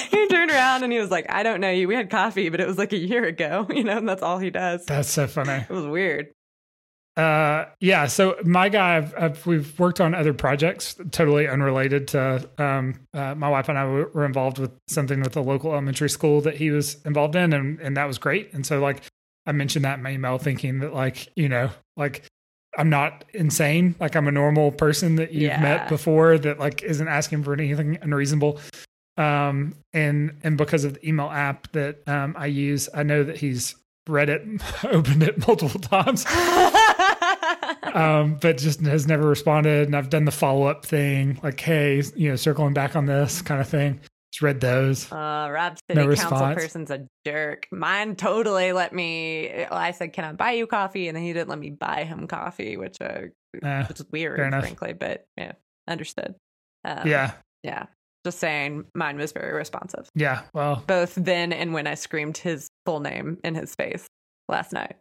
[0.11, 1.87] he turned around and he was like, I don't know you.
[1.87, 4.37] We had coffee, but it was like a year ago, you know, and that's all
[4.37, 4.85] he does.
[4.85, 5.65] That's so funny.
[5.67, 6.31] It was weird.
[7.15, 8.07] Uh, yeah.
[8.07, 12.49] So my guy, I've, I've, we've worked on other projects totally unrelated to.
[12.57, 16.09] Um, uh, my wife and I were, were involved with something with a local elementary
[16.09, 18.51] school that he was involved in, and and that was great.
[18.53, 19.03] And so like
[19.45, 22.23] I mentioned that in my email, thinking that like you know like
[22.77, 25.61] I'm not insane, like I'm a normal person that you've Yeah.
[25.61, 28.59] met before that like isn't asking for anything unreasonable.
[29.17, 33.37] Um, and and because of the email app that um I use, I know that
[33.37, 33.75] he's
[34.07, 34.41] read it,
[34.83, 36.25] opened it multiple times
[37.93, 39.87] um, but just has never responded.
[39.87, 43.41] And I've done the follow up thing, like, hey, you know, circling back on this
[43.41, 43.99] kind of thing.
[44.33, 45.11] Just read those.
[45.11, 46.55] Uh, Rob City No Council response.
[46.55, 47.67] person's a jerk.
[47.71, 49.63] Mine totally let me.
[49.65, 52.25] I said, "Can I buy you coffee?" And then he didn't let me buy him
[52.25, 53.25] coffee, which uh,
[53.61, 54.93] Uh, which is weird, frankly.
[54.93, 55.51] But yeah,
[55.87, 56.33] understood.
[56.83, 57.85] Um, yeah, yeah.
[58.25, 60.43] Just saying, mine was very responsive, yeah.
[60.53, 64.07] Well, both then and when I screamed his full name in his face
[64.47, 64.95] last night.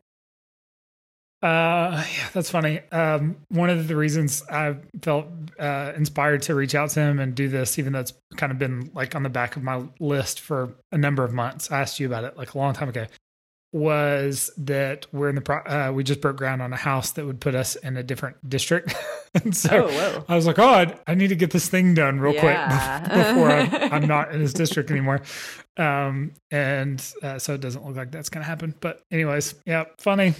[1.42, 2.81] Uh, yeah, that's funny.
[2.92, 5.26] Um, one of the reasons I felt
[5.59, 8.59] uh, inspired to reach out to him and do this, even though it's kind of
[8.59, 11.70] been like on the back of my list for a number of months.
[11.72, 13.07] I asked you about it like a long time ago.
[13.74, 17.24] Was that we're in the pro- uh, we just broke ground on a house that
[17.24, 18.94] would put us in a different district,
[19.35, 20.24] and so oh.
[20.28, 23.00] I was like, oh, I, I need to get this thing done real Yeah.
[23.00, 25.22] quick before I'm, I'm not in this district anymore.
[25.78, 28.74] Um, and uh, so it doesn't look like that's going to happen.
[28.78, 30.35] But, anyways, yeah, funny.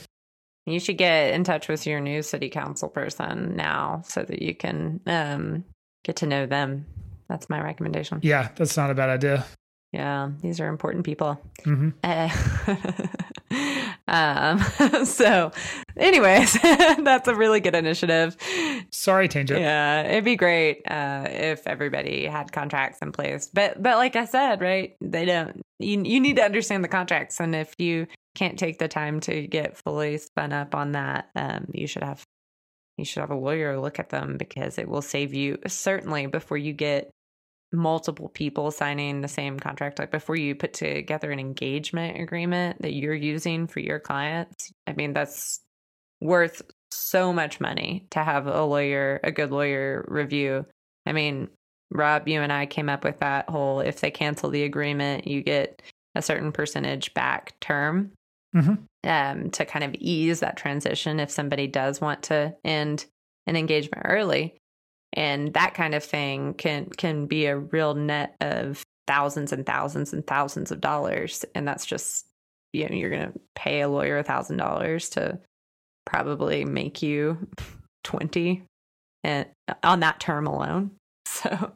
[0.67, 4.55] You should get in touch with your new city council person now so that you
[4.55, 5.65] can um,
[6.05, 6.87] get to know them.
[7.29, 8.21] That's my recommendation.
[8.23, 9.45] Yeah, that's not a bad idea.
[9.93, 11.41] Yeah, these are important people.
[11.65, 12.31] hmm Uh,
[14.09, 14.59] um,
[15.05, 15.53] so,
[15.97, 18.37] anyways, that's a really good initiative.
[18.91, 19.61] Sorry, tangent.
[19.61, 23.51] Yeah, it'd be great uh, if everybody had contracts in place.
[23.53, 24.97] But, but like I said, right?
[25.01, 25.61] They don't.
[25.79, 29.47] You you need to understand the contracts, and if you can't take the time to
[29.47, 32.25] get fully spun up on that, um, you should have
[32.99, 36.59] you should have a lawyer look at them because it will save you certainly before
[36.59, 37.11] you get
[37.73, 42.93] multiple people signing the same contract like before you put together an engagement agreement that
[42.93, 44.71] you're using for your clients.
[44.87, 45.61] I mean that's
[46.21, 50.67] worth so much money to have a lawyer a good lawyer review.
[51.07, 51.49] I mean
[51.91, 55.43] rob you and i came up with that whole if they cancel the agreement you
[55.43, 55.83] get
[56.15, 58.13] a certain percentage back term
[58.55, 58.85] Mhm.
[59.05, 63.07] um, to kind of ease that transition if somebody does want to end
[63.47, 64.59] an engagement early.
[65.15, 70.13] And that kind of thing can can be a real net of thousands and thousands
[70.13, 71.45] and thousands of dollars.
[71.55, 72.27] And that's just
[72.73, 75.39] you know you're to pay a lawyer a thousand dollars to
[76.07, 77.49] probably make you
[78.05, 78.65] 20
[79.25, 79.47] and
[79.83, 80.93] on that term alone.
[81.27, 81.73] So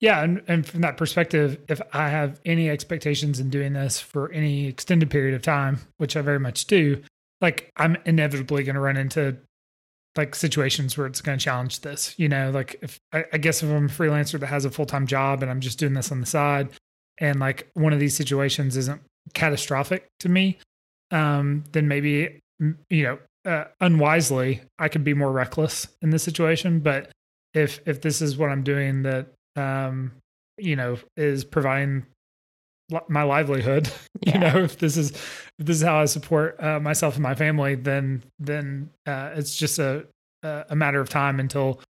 [0.00, 4.30] Yeah, and, and from that perspective, if I have any expectations in doing this for
[4.32, 7.02] any extended period of time, which I very much do,
[7.40, 9.36] like I'm inevitably going to run into
[10.16, 12.14] like situations where it's going to challenge this.
[12.18, 14.86] You know, like if I, I guess if I'm a freelancer that has a full
[14.86, 16.68] time job and I'm just doing this on the side,
[17.18, 19.00] and like one of these situations isn't
[19.32, 20.58] catastrophic to me,
[21.10, 22.40] um, then maybe
[22.90, 26.80] you know uh, unwisely I could be more reckless in this situation.
[26.80, 27.10] But
[27.54, 30.12] if if this is what I'm doing that um,
[30.58, 32.06] you know is providing
[33.08, 33.90] my livelihood
[34.20, 34.34] yeah.
[34.34, 37.34] you know if this is if this is how i support uh, myself and my
[37.34, 40.06] family then then uh, it's just a
[40.42, 41.80] a matter of time until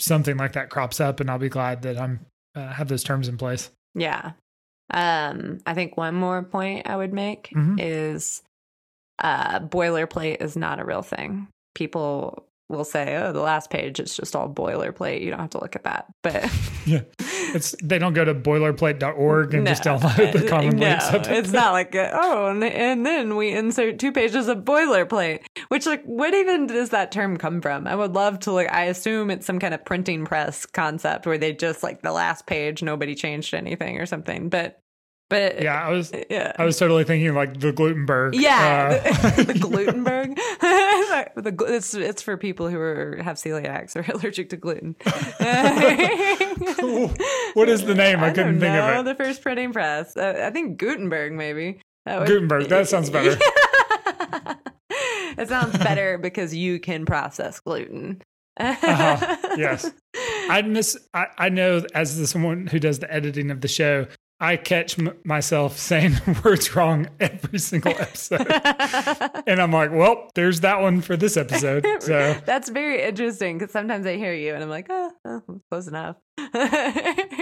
[0.00, 2.20] something like that crops up and i'll be glad that i'm
[2.54, 4.32] uh, have those terms in place yeah
[4.94, 7.78] um i think one more point i would make mm-hmm.
[7.78, 8.42] is
[9.18, 14.16] uh boilerplate is not a real thing people will say, "Oh, the last page it's
[14.16, 15.22] just all boilerplate.
[15.22, 16.50] You don't have to look at that." But
[16.86, 21.28] yeah, it's they don't go to boilerplate.org and no, just download the common no, links.
[21.28, 25.44] it's not like a, oh, and, and then we insert two pages of boilerplate.
[25.68, 27.86] Which like, what even does that term come from?
[27.86, 28.72] I would love to like.
[28.72, 32.46] I assume it's some kind of printing press concept where they just like the last
[32.46, 34.48] page nobody changed anything or something.
[34.48, 34.80] But
[35.28, 36.52] but yeah, I was yeah.
[36.56, 38.34] I was totally thinking like the Gutenberg.
[38.34, 39.30] Yeah, uh.
[39.36, 40.36] the, the Glutenberg.
[40.36, 44.94] the, it's it's for people who are have celiacs or allergic to gluten.
[47.54, 48.20] what is the name?
[48.20, 49.16] I, I couldn't think know, of it.
[49.16, 50.16] The first printing press.
[50.16, 51.80] Uh, I think Gutenberg maybe.
[52.04, 52.68] That Gutenberg.
[52.68, 53.36] That sounds better.
[55.38, 58.22] it sounds better because you can process gluten.
[58.58, 59.36] uh-huh.
[59.56, 59.90] Yes,
[60.48, 60.96] I miss.
[61.12, 64.06] I, I know as the, someone who does the editing of the show,
[64.38, 68.46] I catch m- myself saying words wrong every single episode.
[69.46, 71.86] and I'm like, well, there's that one for this episode.
[72.00, 75.88] So that's very interesting because sometimes I hear you and I'm like, oh, oh close
[75.88, 76.16] enough.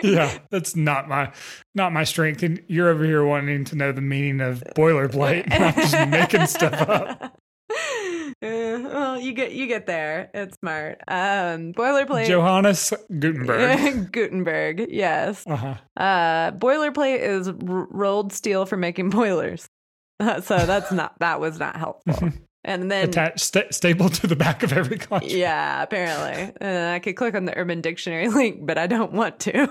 [0.03, 1.33] yeah, that's not my
[1.75, 2.43] not my strength.
[2.43, 5.51] And you're over here wanting to know the meaning of boilerplate.
[5.51, 7.39] I'm just making stuff up.
[8.45, 10.31] Well, you get you get there.
[10.35, 11.01] It's smart.
[11.09, 12.27] Um, boilerplate.
[12.27, 14.11] Johannes Gutenberg.
[14.13, 14.87] Gutenberg.
[14.91, 15.45] Yes.
[15.47, 15.75] Uh-huh.
[15.97, 19.69] Uh, boilerplate is r- rolled steel for making boilers.
[20.21, 22.31] Uh, so that's not that was not helpful.
[22.67, 25.27] And then attached st- stapled to the back of every contract.
[25.35, 26.51] Yeah, apparently.
[26.63, 29.69] And I could click on the Urban Dictionary link, but I don't want to.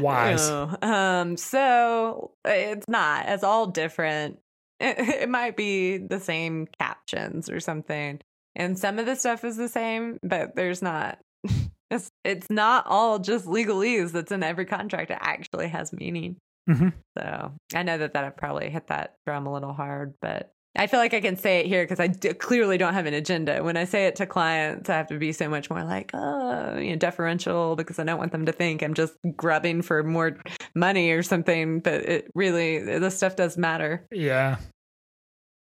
[0.00, 0.48] Wise.
[0.80, 3.28] Um, so it's not.
[3.28, 4.38] It's all different
[5.22, 8.20] it, might be the same captions or something.
[8.56, 11.18] And some of the stuff is the same, but there's not.
[11.94, 15.10] It's it's not all just legalese that's in every contract.
[15.10, 16.38] It actually has meaning.
[16.66, 16.88] Mm-hmm.
[17.18, 20.86] So I know that that I probably hit that drum a little hard, but I
[20.86, 23.62] feel like I can say it here because I d- clearly don't have an agenda.
[23.62, 26.78] When I say it to clients, I have to be so much more like, oh,
[26.78, 30.38] you know, deferential because I don't want them to think I'm just grubbing for more
[30.74, 31.80] money or something.
[31.80, 34.06] But it really, this stuff does matter.
[34.10, 34.56] Yeah.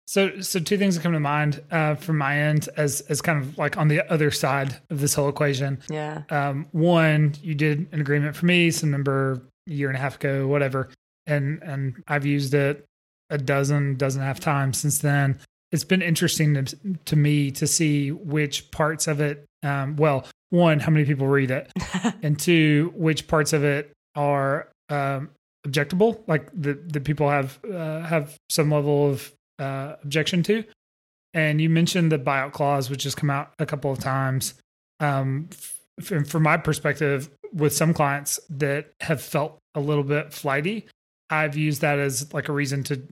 [0.07, 3.43] So, so two things that come to mind uh, from my end as as kind
[3.43, 5.81] of like on the other side of this whole equation.
[5.89, 6.23] Yeah.
[6.31, 10.17] Um, one, you did an agreement for me some number a year and a half
[10.17, 10.91] ago, whatever,
[11.27, 12.85] and and I've used it
[13.31, 15.39] a dozen, dozen and a half times since then.
[15.73, 19.45] It's been interesting to, to me to see which parts of it.
[19.63, 21.73] Um, well, one, how many people read it,
[22.23, 25.31] and two, which parts of it are um,
[25.67, 30.65] objectable, like the the people have uh, have some level of uh, objection to.
[31.33, 34.55] And you mentioned the buyout clause, which has come out a couple of times.
[35.01, 35.49] Um,
[36.01, 40.87] f- from my perspective, with some clients that have felt a little bit flighty,
[41.31, 43.03] I've used that as like a reason to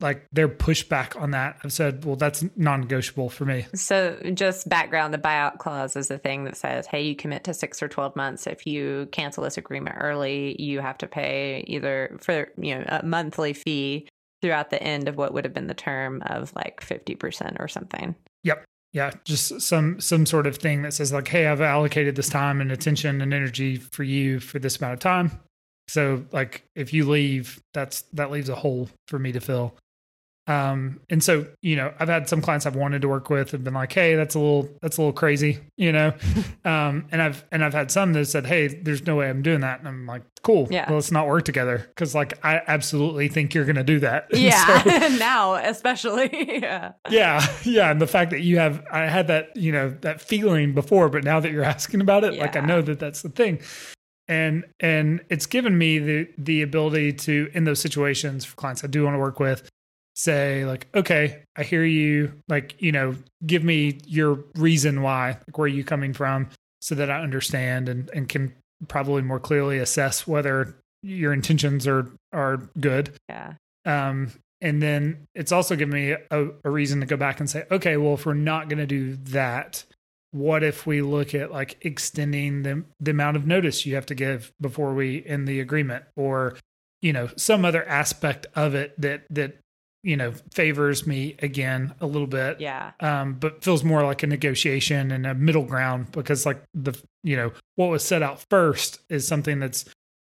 [0.00, 1.58] like their pushback on that.
[1.64, 3.66] I've said, well, that's non negotiable for me.
[3.74, 7.54] So, just background the buyout clause is a thing that says, hey, you commit to
[7.54, 8.46] six or 12 months.
[8.46, 13.04] If you cancel this agreement early, you have to pay either for, you know, a
[13.04, 14.08] monthly fee
[14.46, 18.14] throughout the end of what would have been the term of like 50% or something.
[18.44, 18.64] Yep.
[18.92, 22.60] Yeah, just some some sort of thing that says like, "Hey, I've allocated this time
[22.60, 25.32] and attention and energy for you for this amount of time."
[25.88, 29.74] So, like, if you leave, that's that leaves a hole for me to fill.
[30.48, 33.64] Um, and so, you know, I've had some clients I've wanted to work with have
[33.64, 36.14] been like, Hey, that's a little, that's a little crazy, you know?
[36.64, 39.60] um, and I've, and I've had some that said, Hey, there's no way I'm doing
[39.60, 39.80] that.
[39.80, 40.68] And I'm like, cool.
[40.70, 40.86] Yeah.
[40.86, 41.90] Well, let's not work together.
[41.96, 44.28] Cause like, I absolutely think you're going to do that.
[44.36, 44.82] Yeah.
[44.82, 46.60] so, now, especially.
[46.60, 46.92] yeah.
[47.10, 47.44] Yeah.
[47.64, 47.90] Yeah.
[47.90, 51.24] And the fact that you have, I had that, you know, that feeling before, but
[51.24, 52.42] now that you're asking about it, yeah.
[52.42, 53.60] like I know that that's the thing
[54.28, 58.88] and and it's given me the the ability to in those situations for clients I
[58.88, 59.68] do want to work with
[60.16, 63.14] say like okay i hear you like you know
[63.44, 66.48] give me your reason why like where are you coming from
[66.80, 68.52] so that i understand and and can
[68.88, 73.12] probably more clearly assess whether your intentions are are good.
[73.28, 73.54] Yeah.
[73.84, 77.64] Um and then it's also given me a, a reason to go back and say,
[77.70, 79.84] okay, well, if we're not going to do that,
[80.30, 84.14] what if we look at like extending the, the amount of notice you have to
[84.14, 86.04] give before we end the agreement?
[86.16, 86.56] Or
[87.02, 89.58] you know some other aspect of it that that
[90.06, 92.92] you know favors me again a little bit Yeah.
[93.00, 96.94] um but feels more like a negotiation and a middle ground because like the
[97.24, 99.84] you know what was set out first is something that's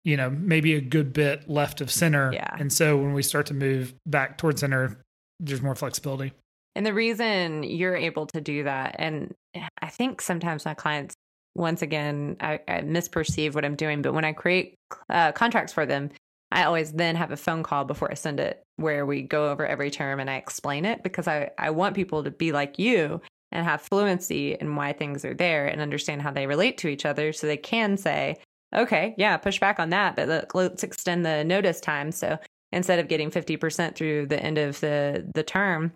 [0.05, 2.55] you know maybe a good bit left of center Yeah.
[2.57, 4.97] and so when we start to move back towards center
[5.41, 6.31] there's more flexibility
[6.77, 9.33] And the reason you're able to do that, and
[9.81, 11.15] I think sometimes my clients,
[11.55, 14.75] once again, I, I misperceive what I'm doing, but when I create
[15.09, 16.09] uh, contracts for them,
[16.55, 19.67] I always then have a phone call before I send it where we go over
[19.67, 23.21] every term and I explain it because I, I want people to be like you
[23.51, 27.05] and have fluency in why things are there and understand how they relate to each
[27.05, 28.37] other so they can say,
[28.73, 32.11] okay, yeah, push back on that, but look, let's extend the notice time.
[32.13, 32.39] So
[32.71, 35.91] instead of getting 50% through the end of the, the term,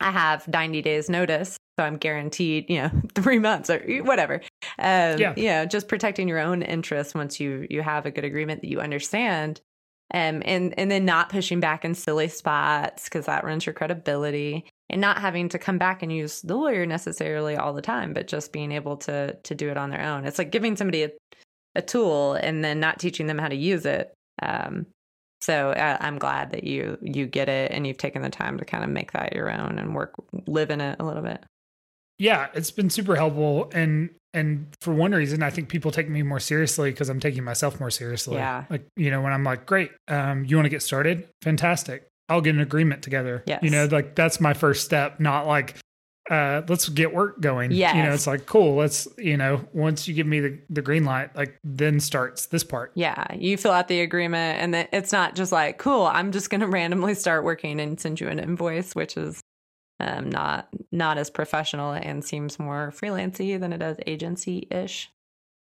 [0.00, 1.56] I have 90 days notice.
[1.78, 4.42] So I'm guaranteed, you know, three months or whatever.
[4.78, 5.34] Um, Yeah.
[5.36, 8.68] You know, just protecting your own interests once you, you have a good agreement that
[8.68, 9.60] you understand.
[10.14, 14.64] Um, and, and then not pushing back in silly spots because that ruins your credibility
[14.88, 18.26] and not having to come back and use the lawyer necessarily all the time, but
[18.26, 20.24] just being able to, to do it on their own.
[20.24, 21.10] It's like giving somebody a,
[21.74, 24.14] a tool and then not teaching them how to use it.
[24.40, 24.86] Um,
[25.40, 28.64] so uh, I'm glad that you you get it and you've taken the time to
[28.64, 30.14] kind of make that your own and work
[30.46, 31.44] live in it a little bit.
[32.18, 36.22] Yeah it's been super helpful and and for one reason i think people take me
[36.22, 38.64] more seriously because i'm taking myself more seriously Yeah.
[38.70, 42.40] like you know when i'm like great um you want to get started fantastic i'll
[42.40, 43.62] get an agreement together Yes.
[43.62, 45.76] you know like that's my first step not like
[46.30, 47.96] uh let's get work going Yeah.
[47.96, 51.06] you know it's like cool let's you know once you give me the, the green
[51.06, 55.10] light like then starts this part Yeah, you fill out the agreement and then it's
[55.10, 58.38] not just like, cool, I'm just going to randomly start working and send you an
[58.38, 59.40] invoice, which is
[60.00, 65.10] um, not not as professional and seems more freelancy than it does agency ish.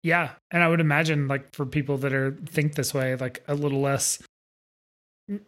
[0.02, 3.54] yeah and i would imagine like for people that are think this way like a
[3.54, 4.22] little less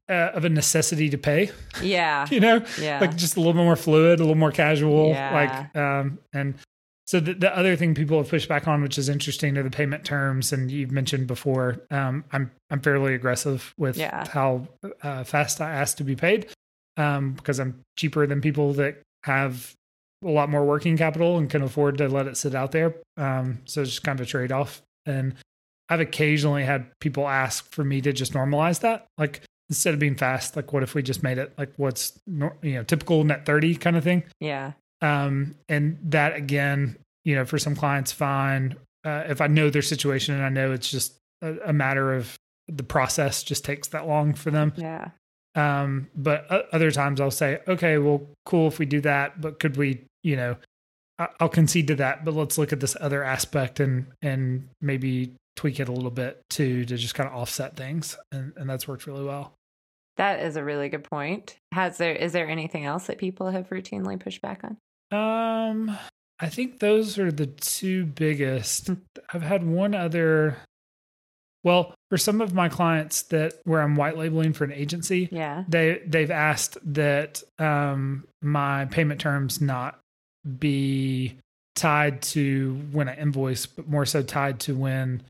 [0.09, 1.51] uh, of a necessity to pay
[1.83, 5.09] Yeah, you know yeah, like just a little bit more fluid, a little more casual.
[5.09, 5.35] Yeah.
[5.35, 6.55] Like, um, and
[7.09, 9.71] so the, the other thing people have pushed back on, which is interesting, are the
[9.71, 10.53] payment terms.
[10.53, 14.25] And you've mentioned before, um, I'm I'm fairly aggressive with Yeah.
[14.29, 14.69] how
[15.03, 16.47] uh, fast I ask to be paid,
[16.97, 19.73] um, because I'm cheaper than people that have
[20.25, 22.95] a lot more working capital and can afford to let it sit out there.
[23.17, 24.83] Um, so it's just kind of a trade off.
[25.07, 25.35] And
[25.89, 30.15] I've occasionally had people ask for me to just normalize that, like instead of being
[30.17, 33.45] fast, like what if we just made it like what's nor- you know typical net
[33.47, 34.23] thirty kind of thing.
[34.41, 38.77] yeah, Um, and that again, you know, for some clients, fine.
[39.05, 42.37] Uh, if I know their situation and I know it's just a, a matter of
[42.69, 44.73] the process just takes that long for them.
[44.77, 45.11] yeah,
[45.55, 49.77] Um, but other times I'll say, okay, well, cool if we do that, but could
[49.77, 50.57] we, you know,
[51.41, 55.79] I'll concede to that, but let's look at this other aspect and and maybe tweak
[55.79, 59.07] it a little bit too to just kind of offset things, and and that's worked
[59.07, 59.53] really well.
[60.17, 61.57] that is a really good point.
[61.73, 64.79] Has there is there anything else that people have routinely pushed back on?
[65.13, 65.97] Um,
[66.41, 68.91] I think those are the two biggest.
[69.33, 70.57] I've had one other.
[71.65, 75.65] Well, for some of my clients that where I'm white labeling for an agency, Yeah,
[75.69, 79.99] they they've asked that um my payment terms not
[80.59, 81.37] be
[81.77, 85.23] tied to when I invoice, but more so tied to when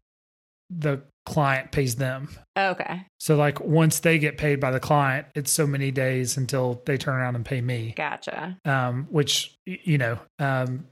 [0.70, 2.28] the client pays them.
[2.58, 6.82] okay, So like once they get paid by the client, it's so many days until
[6.86, 7.92] they turn around and pay me.
[7.96, 8.56] gotcha.
[8.64, 10.84] Um, which you know, um,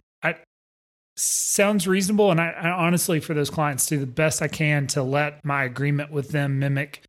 [1.21, 5.03] sounds reasonable, and I, I honestly for those clients do the best I can to
[5.03, 7.03] let my agreement with them mimic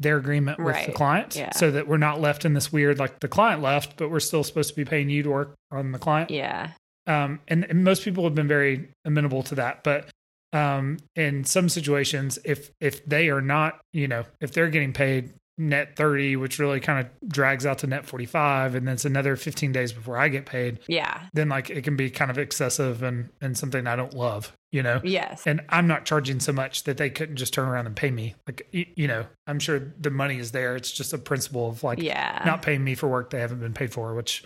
[0.00, 1.50] their agreement with the client, Yeah.
[1.52, 4.44] so that we're not left in this weird like the client left, but we're still
[4.44, 6.30] supposed to be paying you to work on the client.
[6.30, 6.70] Yeah,
[7.08, 10.08] Um, and, and most people have been very amenable to that, but
[10.52, 15.30] um, in some situations, if if they are not, you know, if they're getting paid
[15.58, 19.34] net 30 which really kind of drags out to net 45 and then it's another
[19.36, 20.78] 15 days before i get paid.
[20.86, 24.52] Yeah, then like it can be kind of excessive and and something i don't love
[24.70, 25.00] you know?
[25.02, 28.10] Yes, and i'm not charging so much that they couldn't just turn around and pay
[28.10, 28.34] me.
[28.46, 30.76] Like y- you know i'm sure the money is there.
[30.76, 33.74] It's just a principle of like yeah, not paying me for work they haven't been
[33.74, 34.44] paid for which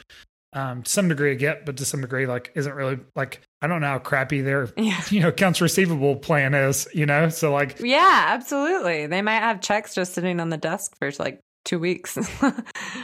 [0.55, 3.67] um to some degree i get but to some degree like isn't really like i
[3.67, 5.01] don't know how crappy their yeah.
[5.11, 9.07] you know accounts receivable plan is you know so like Yeah, absolutely.
[9.07, 12.19] They might have checks just sitting on the desk for like two weeks.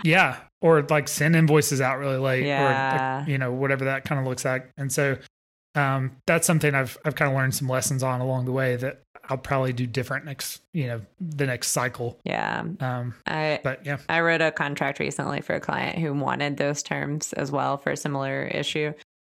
[0.05, 4.21] Yeah, or like send invoices out really late, or like, you know whatever that kind
[4.21, 4.71] of looks like.
[4.77, 5.19] And so
[5.75, 9.03] um, that's something I've I've kind of learned some lessons on along the way that
[9.29, 12.19] I'll probably do different next, you know, the next cycle.
[12.25, 12.65] Yeah.
[12.81, 16.83] Um, I but yeah, I wrote a contract recently for a client who wanted those
[16.83, 18.93] terms as well for a similar issue.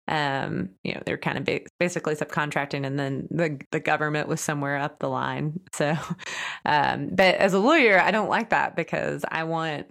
[0.08, 4.42] Um, you know, they're kind of ba- basically subcontracting, and then the the government was
[4.42, 5.60] somewhere up the line.
[5.74, 5.98] So,
[6.66, 9.88] um, but as a lawyer, I don't like that because I want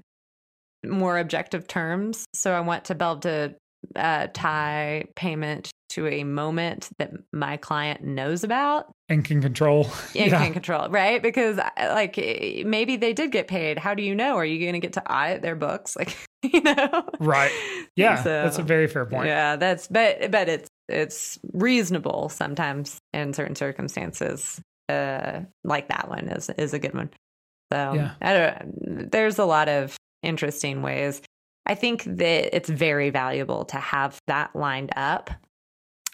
[0.85, 2.27] more objective terms.
[2.35, 3.55] So I want to be able to
[3.97, 9.85] uh, tie payment to a moment that my client knows about and can control.
[10.15, 10.43] and yeah.
[10.43, 11.23] can control right?
[11.23, 13.79] Because uh, like eh, maybe they did get paid.
[13.79, 14.37] How do you know?
[14.37, 15.97] Are you going to get to audit their books?
[16.01, 17.53] Like, you know, Right.
[17.97, 19.27] Yeah, So, that's a very fair point.
[19.27, 24.61] Yeah, that's but but it's it's reasonable sometimes in certain circumstances.
[24.89, 27.11] Uh, like that one is is a good one.
[27.73, 28.13] So Yeah.
[28.23, 29.11] I don't.
[29.11, 31.21] There's a lot of interesting ways.
[31.67, 35.31] I think that it's very valuable to have that lined up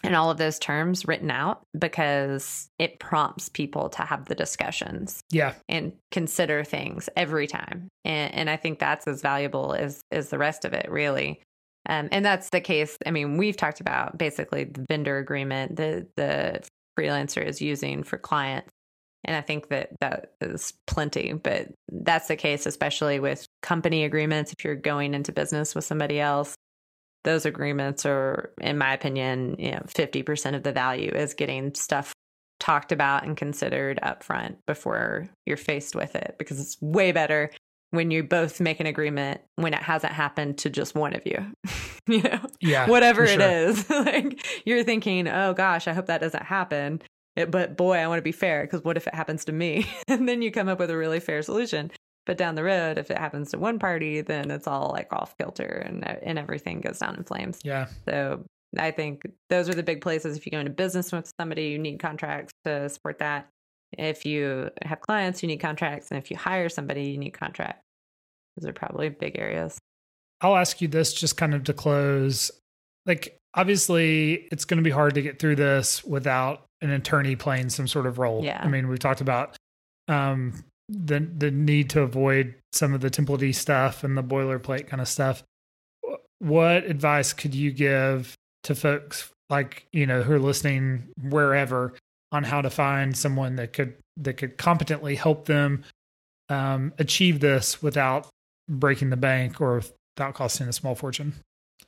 [0.03, 5.21] and all of those terms written out because it prompts people to have the discussions
[5.31, 5.55] Yeah.
[5.67, 7.87] and consider things every time.
[8.05, 11.41] And, and I think that's as valuable as as the rest of it, really.
[11.89, 12.97] Um, and that's the case.
[13.05, 16.61] I mean, we've talked about basically the vendor agreement that the
[16.99, 18.71] freelancer is using for clients,
[19.27, 21.33] and I think that that is plenty.
[21.33, 24.53] But that's the case, especially with company agreements.
[24.53, 26.55] If you're going into business with somebody else,
[27.23, 31.73] those agreements are, in my opinion, you know, fifty percent of the value is getting
[31.75, 32.13] stuff
[32.59, 37.51] talked about and considered upfront before you're faced with it because it's way better
[37.91, 41.37] when you both make an agreement when it hasn't happened to just one of you
[42.07, 42.87] you know Yeah.
[42.89, 43.49] whatever for it sure.
[43.49, 46.99] is like you're thinking oh gosh i hope that doesn't happen
[47.37, 49.87] It- but boy i want to be fair because what if it happens to me
[50.07, 51.91] and then you come up with a really fair solution
[52.25, 55.37] but down the road if it happens to one party then it's all like off
[55.37, 57.87] kilter and uh, and everything goes down in flames Yeah.
[58.07, 58.43] so
[58.77, 60.35] I think those are the big places.
[60.35, 63.47] If you go into business with somebody, you need contracts to support that.
[63.97, 66.11] If you have clients, you need contracts.
[66.11, 67.81] And if you hire somebody, you need contracts.
[68.57, 69.79] Those are probably big areas.
[70.41, 72.51] I'll ask you this just kind of to close.
[73.05, 77.69] Like, obviously, it's going to be hard to get through this without an attorney playing
[77.69, 78.43] some sort of role.
[78.43, 78.61] Yeah.
[78.61, 79.55] I mean, we've talked about
[80.07, 85.01] um, the the need to avoid some of the template stuff and the boilerplate kind
[85.01, 85.43] of stuff.
[86.39, 91.93] What advice could you give to folks like you know who are listening wherever
[92.31, 95.83] on how to find someone that could that could competently help them
[96.49, 98.27] um, achieve this without
[98.69, 99.81] breaking the bank or
[100.15, 101.33] without costing a small fortune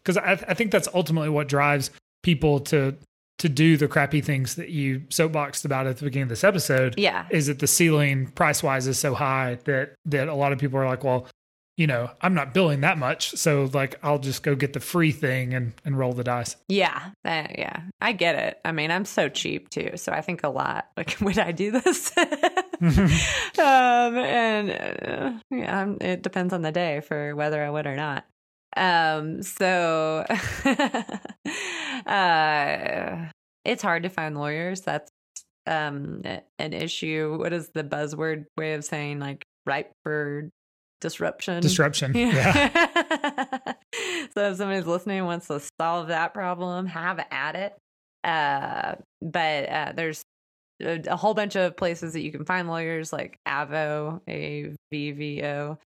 [0.04, 1.92] because I, I think that's ultimately what drives
[2.24, 2.96] people to
[3.40, 6.94] to do the crappy things that you soapboxed about at the beginning of this episode
[6.98, 7.26] Yeah.
[7.30, 10.78] is that the ceiling price wise is so high that that a lot of people
[10.80, 11.26] are like well
[11.78, 15.12] you know i'm not billing that much so like i'll just go get the free
[15.14, 17.12] thing and and roll the dice Yeah.
[17.26, 17.82] Uh, yeah.
[18.02, 18.60] I get it.
[18.64, 19.92] I mean, I'm so cheap too.
[19.96, 22.12] So I think a lot like, would I do this?
[22.18, 22.98] um,
[23.60, 28.26] and uh, yeah, it depends on the day for whether I would or not.
[28.78, 30.26] Um, so
[32.06, 33.26] uh,
[33.66, 34.82] it's hard to find lawyers.
[34.82, 35.10] That's
[35.68, 36.22] um
[36.58, 37.38] an issue.
[37.38, 40.50] What is the buzzword way of saying like ripe for
[41.02, 41.62] disruption?
[41.62, 43.76] disruption yeah
[44.34, 47.78] so if somebody's listening and wants to solve that problem, have at it.
[48.24, 50.24] Uh, but uh, there's
[50.82, 55.12] a, a whole bunch of places that you can find lawyers like Avvo, A V
[55.12, 55.78] V O,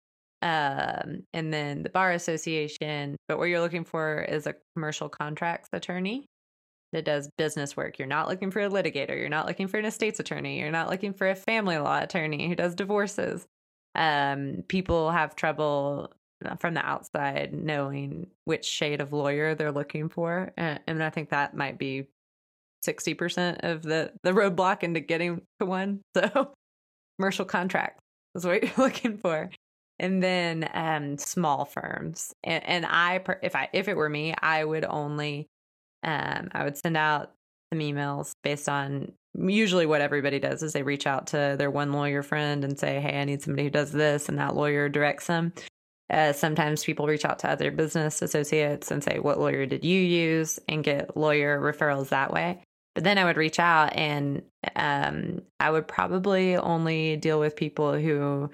[0.43, 3.17] um, and then the Bar Association.
[3.29, 6.27] But what you're looking for is a commercial contracts attorney
[6.93, 7.99] that does business work.
[7.99, 9.17] You're not looking for a litigator.
[9.19, 10.61] You're not looking for an estates attorney.
[10.61, 13.47] You're not looking for a family law attorney who does divorces.
[13.95, 16.13] Um, people have trouble
[16.45, 21.11] uh, from the outside knowing which shade of lawyer they're looking for, and, and I
[21.11, 22.09] think that might be
[22.83, 26.01] sixty percent of the the roadblock into getting to one.
[26.17, 26.53] So,
[27.19, 28.01] commercial contract
[28.35, 29.51] is what you're looking for,
[30.03, 32.35] and then um, small firms.
[32.45, 35.49] And, and I, if I if it were me, I would only
[36.03, 37.33] um, I would send out
[37.73, 41.93] some emails based on usually what everybody does is they reach out to their one
[41.93, 44.29] lawyer friend and say, Hey, I need somebody who does this.
[44.29, 45.53] And that lawyer directs them.
[46.11, 50.01] Uh, sometimes people reach out to other business associates and say, What lawyer did you
[50.01, 50.59] use?
[50.69, 52.61] and get lawyer referrals that way.
[52.95, 54.43] But then I would reach out and
[54.77, 58.51] um, I would probably only deal with people who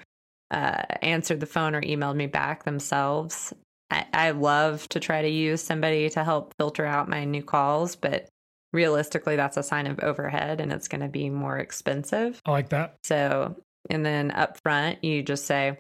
[0.51, 3.53] uh, answered the phone or emailed me back themselves.
[3.91, 7.97] I, I love to try to use somebody to help filter out my new calls,
[7.97, 8.29] but
[8.73, 12.41] realistically, that's a sign of overhead and it's going to be more expensive.
[12.45, 13.57] i like that So,
[13.91, 15.79] and then up front, you just say,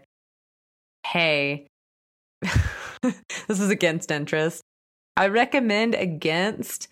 [1.06, 1.66] hey,
[3.02, 4.62] this is against interest.
[5.16, 6.88] I recommend against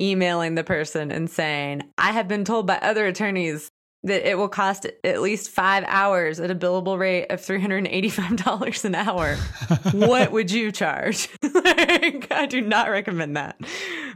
[0.00, 3.70] emailing the person and saying, I have been told by other attorneys
[4.06, 8.94] that it will cost at least five hours at a billable rate of $385 an
[8.94, 9.34] hour,
[9.92, 11.28] what would you charge?
[11.42, 13.60] like, I do not recommend that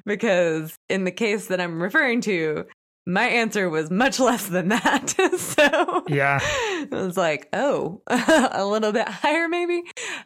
[0.07, 2.67] because in the case that I'm referring to,
[3.05, 5.11] my answer was much less than that.
[5.37, 9.83] so yeah, it was like, oh, a little bit higher maybe.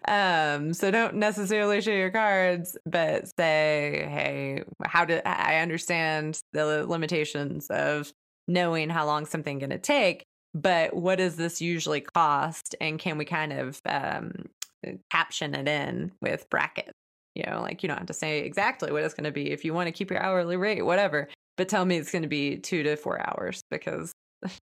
[0.07, 6.85] Um, so don't necessarily show your cards, but say, hey, how do I understand the
[6.87, 8.13] limitations of
[8.47, 10.25] knowing how long something going to take,
[10.55, 14.47] but what does this usually cost, and can we kind of um,
[15.11, 16.93] caption it in with brackets?
[17.35, 19.65] You know, like you don't have to say exactly what it's going to be if
[19.65, 21.29] you want to keep your hourly rate, whatever.
[21.57, 24.13] But tell me it's going to be two to four hours because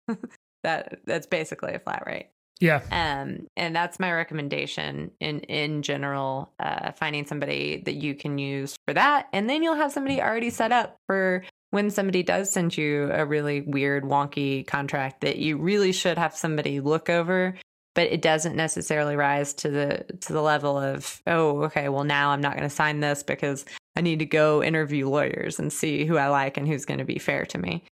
[0.62, 2.29] that that's basically a flat rate.
[2.61, 2.83] Yeah.
[2.91, 6.53] Um, and that's my recommendation in in general.
[6.59, 10.51] Uh, finding somebody that you can use for that, and then you'll have somebody already
[10.51, 15.57] set up for when somebody does send you a really weird, wonky contract that you
[15.57, 17.55] really should have somebody look over,
[17.95, 22.31] but it doesn't necessarily rise to the to the level of oh, okay, well now
[22.31, 23.65] I'm not going to sign this because
[23.97, 27.05] I need to go interview lawyers and see who I like and who's going to
[27.05, 27.85] be fair to me.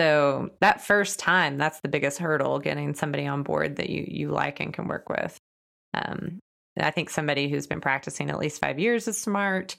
[0.00, 4.30] So that first time, that's the biggest hurdle getting somebody on board that you you
[4.30, 5.36] like and can work with.
[5.92, 6.38] Um,
[6.78, 9.76] I think somebody who's been practicing at least five years is smart.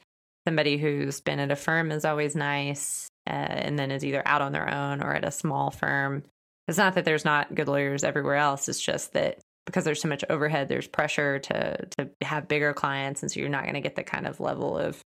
[0.47, 4.43] Somebody who's been at a firm is always nice uh, and then is either out
[4.43, 6.21] on their own or at a small firm.
[6.67, 8.69] It's not that there's not good lawyers everywhere else.
[8.69, 13.23] It's just that because there's so much overhead, there's pressure to to have bigger clients,
[13.23, 15.01] and so you're not going to get the kind of level of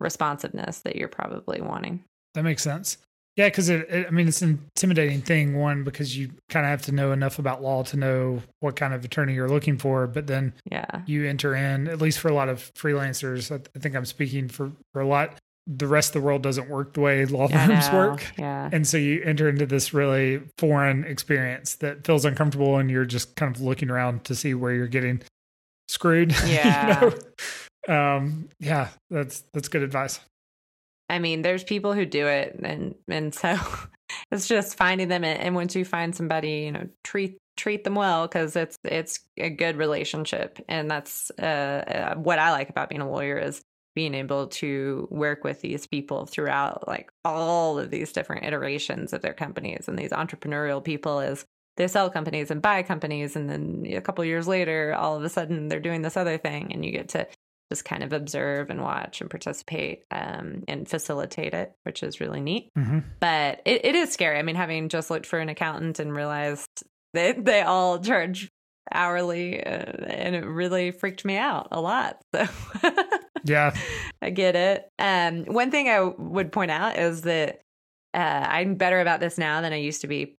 [0.00, 2.02] responsiveness that you're probably wanting.
[2.34, 2.98] That makes sense.
[3.36, 5.58] Yeah, because it, it, I mean, it's an intimidating thing.
[5.58, 8.94] One, because you kind of have to know enough about law to know what kind
[8.94, 10.06] of attorney you're looking for.
[10.06, 11.86] But then, yeah, you enter in.
[11.88, 15.06] At least for a lot of freelancers, I, I think I'm speaking for for a
[15.06, 18.24] lot the rest of the world doesn't work the way law firms work.
[18.38, 18.70] Yeah.
[18.72, 23.34] And so you enter into this really foreign experience that feels uncomfortable and you're just
[23.36, 25.22] kind of looking around to see where you're getting
[25.88, 26.34] screwed.
[26.46, 27.04] Yeah.
[27.04, 27.16] you know?
[27.88, 30.20] Um yeah, that's that's good advice.
[31.08, 33.56] I mean, there's people who do it and and so
[34.30, 35.24] it's just finding them.
[35.24, 39.50] And, once you find somebody, you know, treat treat them well because it's it's a
[39.50, 40.58] good relationship.
[40.68, 43.62] And that's uh, uh, what I like about being a lawyer is
[43.94, 49.22] being able to work with these people throughout like all of these different iterations of
[49.22, 49.88] their companies.
[49.88, 51.46] And these entrepreneurial people is
[51.78, 53.36] they sell companies and buy companies.
[53.36, 56.72] And then a couple years later all of a sudden they're doing this other thing.
[56.74, 57.26] And you get to
[57.70, 62.40] just kind of observe and watch and participate um, and facilitate it which is really
[62.40, 62.70] neat.
[62.78, 63.00] Mm-hmm.
[63.20, 64.38] but it, it is scary.
[64.38, 68.50] I mean having just looked for an accountant and realized they, they all charge
[68.92, 69.70] hourly uh,
[70.06, 72.20] and it really freaked me out a lot.
[73.46, 73.76] So yeah.
[74.20, 74.88] I get it.
[74.98, 77.60] Um one thing i would point out is that
[78.12, 80.36] uh, i'm better about this now than i used to be.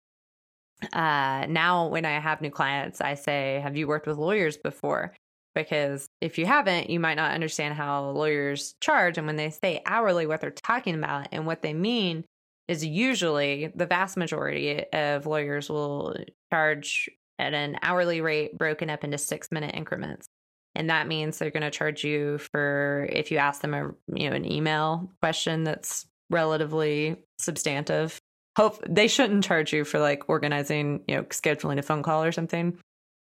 [0.92, 5.14] Uh now when i have new clients i say have you worked with lawyers before
[5.56, 9.82] because if you haven't you might not understand how lawyers charge and when they say
[9.86, 12.24] hourly what they're talking about and what they mean
[12.68, 16.14] is usually the vast majority of lawyers will
[16.52, 20.28] charge at an hourly rate broken up into six minute increments.
[20.74, 24.28] And that means they're going to charge you for if you ask them a you
[24.28, 28.20] know an email question that's relatively substantive.
[28.56, 32.32] Hope they shouldn't charge you for like organizing, you know, scheduling a phone call or
[32.32, 32.78] something.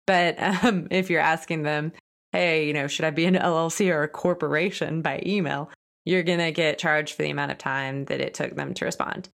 [0.07, 1.91] But um, if you're asking them,
[2.33, 5.69] hey, you know, should I be an LLC or a corporation by email?
[6.05, 8.85] You're going to get charged for the amount of time that it took them to
[8.85, 9.29] respond.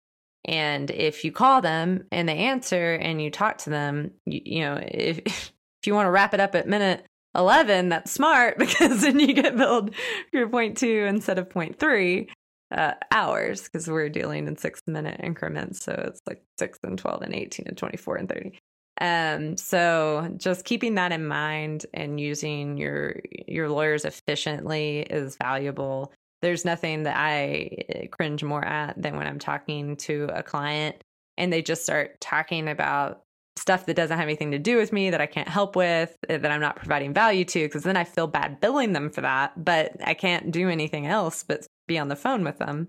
[0.44, 4.60] And if you call them and they answer and you talk to them, you, you
[4.60, 5.52] know, if, if
[5.86, 7.04] you want to wrap it up at minute
[7.36, 9.90] 11, that's smart because then you get billed
[10.32, 12.28] your point two instead of point three
[12.70, 15.84] uh, hours because we're dealing in six minute increments.
[15.84, 18.58] So it's like six and 12 and 18 and 24 and 30.
[19.00, 26.12] Um, so just keeping that in mind and using your your lawyers efficiently is valuable
[26.42, 30.96] there's nothing that I eh, cringe more at than when I'm talking to a client
[31.36, 33.22] and they just start talking about
[33.58, 36.36] stuff that doesn't have anything to do with me that I can't help with, eh,
[36.36, 39.64] that I'm not providing value to, because then I feel bad billing them for that,
[39.64, 42.88] but I can't do anything else but be on the phone with them.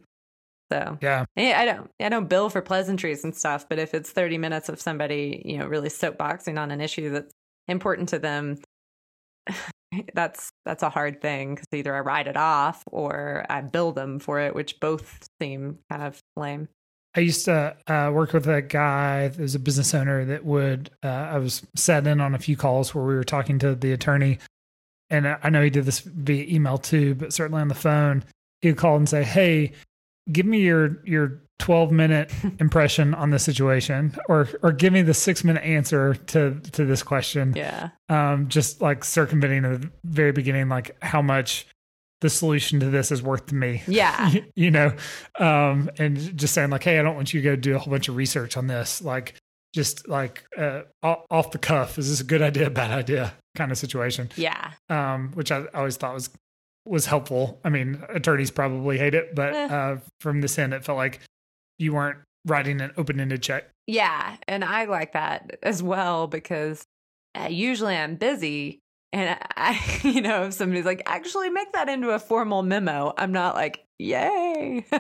[0.72, 4.38] So yeah, I don't I don't bill for pleasantries and stuff, but if it's 30
[4.38, 7.34] minutes of somebody you know really soapboxing on an issue that's
[7.68, 8.58] important to them,
[10.14, 14.20] that's that's a hard thing because either I write it off or I bill them
[14.20, 16.68] for it, which both seem kind of lame.
[17.16, 20.92] I used to uh, work with a guy that was a business owner that would.
[21.04, 23.92] Uh, I was sat in on a few calls where we were talking to the
[23.92, 24.38] attorney,
[25.10, 28.24] and I know he did this via email too, but certainly on the phone,
[28.62, 29.72] he would call and say, "Hey,
[30.32, 35.14] give me your your 12 minute impression on the situation or or give me the
[35.14, 37.90] 6 minute answer to to this question Yeah.
[38.10, 41.66] um just like circumventing the very beginning like how much
[42.22, 44.30] the solution to this is worth to me Yeah.
[44.32, 44.94] you, you know
[45.40, 47.92] um and just saying like hey i don't want you to go do a whole
[47.92, 49.34] bunch of research on this like
[49.74, 53.78] just like uh off the cuff is this a good idea bad idea kind of
[53.78, 54.72] situation Yeah.
[54.90, 56.30] um which i always thought was
[56.90, 59.66] was helpful i mean attorneys probably hate it but Eh.
[59.68, 61.20] uh from this end it felt like
[61.80, 64.38] you weren't writing an open-ended check Yeah.
[64.48, 66.86] And I like that as well because
[67.36, 68.80] uh, usually I'm busy.
[69.14, 73.32] And I, you know, if somebody's like, actually make that into a formal memo, I'm
[73.32, 74.86] not like, yay.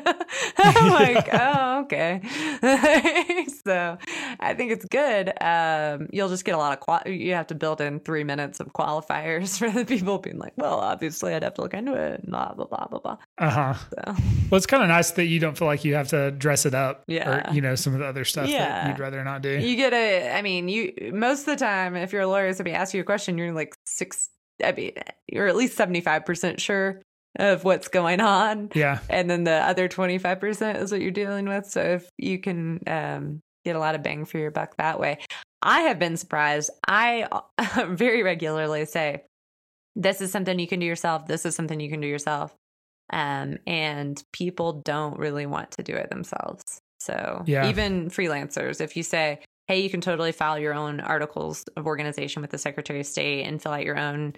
[0.58, 2.22] I'm like, oh, okay.
[3.64, 3.98] so
[4.40, 5.32] I think it's good.
[5.42, 8.60] Um, you'll just get a lot of, qual- you have to build in three minutes
[8.60, 12.26] of qualifiers for the people being like, well, obviously I'd have to look into it,
[12.30, 13.18] blah, blah, blah, blah, blah.
[13.38, 14.04] uh-huh So,
[14.50, 16.74] well it's kind of nice that you don't feel like you have to dress it
[16.74, 17.50] up Yeah.
[17.52, 18.84] or you know some of the other stuff Yeah.
[18.84, 21.96] that you'd rather not do You get a, I mean, you most of the time,
[21.96, 24.30] if you're a lawyer, somebody asks you a question, you're like six,
[24.64, 24.94] I mean,
[25.28, 27.02] you're at least 75% sure
[27.38, 28.70] of what's going on.
[28.76, 31.66] yeah And then the other 25% is what you're dealing with.
[31.68, 35.20] So if you can um, get a lot of bang for your buck that way.
[35.62, 36.70] I have been surprised.
[36.88, 37.28] I
[37.88, 39.24] very regularly say,
[39.96, 41.28] this is something you can do yourself.
[41.28, 42.56] This is something you can do yourself.
[43.12, 46.64] Um, and people don't really want to do it themselves.
[47.00, 47.70] So Yeah.
[47.70, 52.42] even freelancers, if you say, hey, you can totally file your own articles of organization
[52.42, 54.34] with the Secretary of State and fill out your own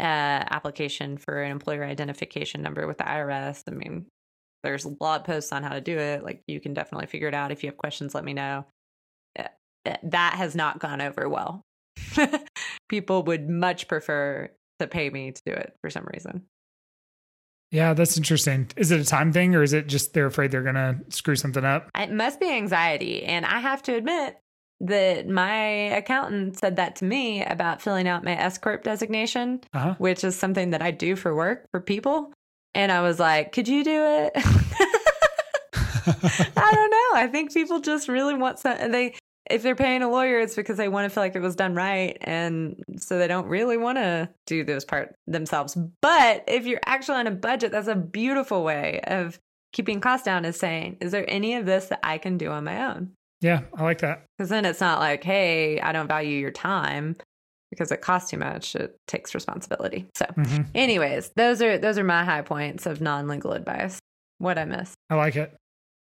[0.00, 0.02] uh,
[0.50, 3.62] application for an employer identification number with the IRS.
[3.68, 4.06] I mean,
[4.62, 6.24] there's blog posts on how to do it.
[6.24, 7.52] Like you can definitely figure it out.
[7.52, 8.66] If you have questions, let me know.
[9.38, 9.48] Uh,
[10.04, 11.62] That has not gone over well.
[12.88, 16.42] People would much prefer to pay me to do it for some reason.
[17.70, 20.62] yeah that's interesting is it a time thing or is it just they're afraid they're
[20.62, 23.22] gonna screw something up It must be anxiety.
[23.24, 24.36] And I have to admit
[24.80, 25.56] that my
[25.96, 30.36] accountant said that to me about filling out my S Corp designation, uh-huh which is
[30.36, 32.32] something that I do for work for people.
[32.74, 34.32] And I was like, could you do it?
[36.06, 37.10] I don't know.
[37.14, 38.90] I think people just really want some.
[38.90, 39.14] They,
[39.50, 41.74] if they're paying a lawyer, it's because they want to feel like it was done
[41.74, 45.76] right, and so they don't really want to do those part themselves.
[46.02, 49.38] But if you're actually on a budget, that's a beautiful way of
[49.72, 50.44] keeping costs down.
[50.44, 53.12] Is saying, is there any of this that I can do on my own?
[53.44, 57.14] Yeah i like that Because then it's not like, hey, I don't value your time
[57.70, 58.74] because it costs too much.
[58.76, 60.06] It takes responsibility.
[60.16, 63.98] So, hmm anyways, those are those are my high points of non-legal advice.
[64.38, 64.94] What I miss.
[65.10, 65.54] i like it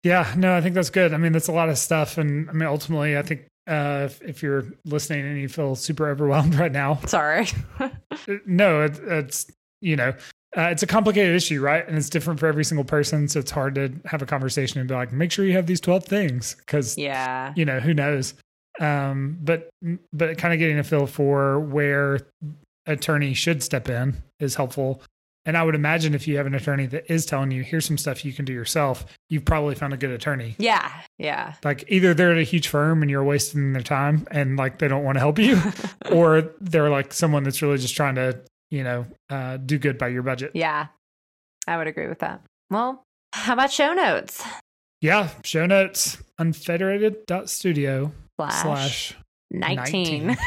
[0.03, 2.53] yeah no i think that's good i mean that's a lot of stuff and i
[2.53, 6.71] mean ultimately i think uh, if, if you're listening and you feel super overwhelmed right
[6.71, 7.47] now Sorry.
[8.45, 9.47] no it, it's
[9.81, 10.13] you know
[10.57, 13.51] uh, it's a complicated issue right and it's different for every single person so it's
[13.51, 16.55] hard to have a conversation and be like make sure you have these 12 things
[16.55, 17.53] because yeah.
[17.55, 18.33] you know who knows
[18.79, 19.69] um but
[20.13, 22.19] but kind of getting a feel for where
[22.85, 25.01] attorney should step in is helpful
[25.45, 27.97] and i would imagine if you have an attorney that is telling you here's some
[27.97, 30.91] stuff you can do yourself you've probably found a good attorney Yeah.
[31.17, 31.53] Yeah.
[31.63, 34.87] like either they're at a huge firm and you're wasting their time and like they
[34.87, 35.59] don't want to help you
[36.11, 38.39] or they're like someone that's really just trying to
[38.71, 40.87] you know uh, do good by your budget yeah.
[41.67, 42.41] I would agree with that.
[42.69, 43.03] Well,
[43.33, 44.43] how about show notes?
[45.01, 49.15] yeah show notes unfederated.studio Slash, slash
[49.51, 50.27] 19.
[50.27, 50.37] 19.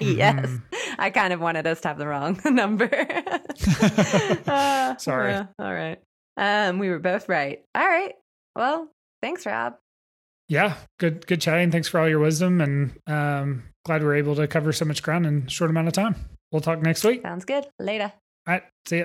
[0.00, 0.46] yes.
[0.46, 0.62] Mhm.
[0.98, 2.88] I kind of wanted us to have the wrong number.
[4.46, 5.32] Uh, Sorry.
[5.32, 5.98] yeah, all right.
[6.36, 7.62] Um, we were both right.
[7.74, 8.14] All right.
[8.56, 8.88] Well,
[9.22, 9.76] thanks, Rob.
[10.48, 14.46] yeah good good chatting thanks for all your wisdom and um glad we're able to
[14.48, 16.14] cover so much ground in a short amount of time
[16.52, 17.66] we'll talk next week Sounds good.
[17.80, 18.12] Later.
[18.46, 19.04] all right see ya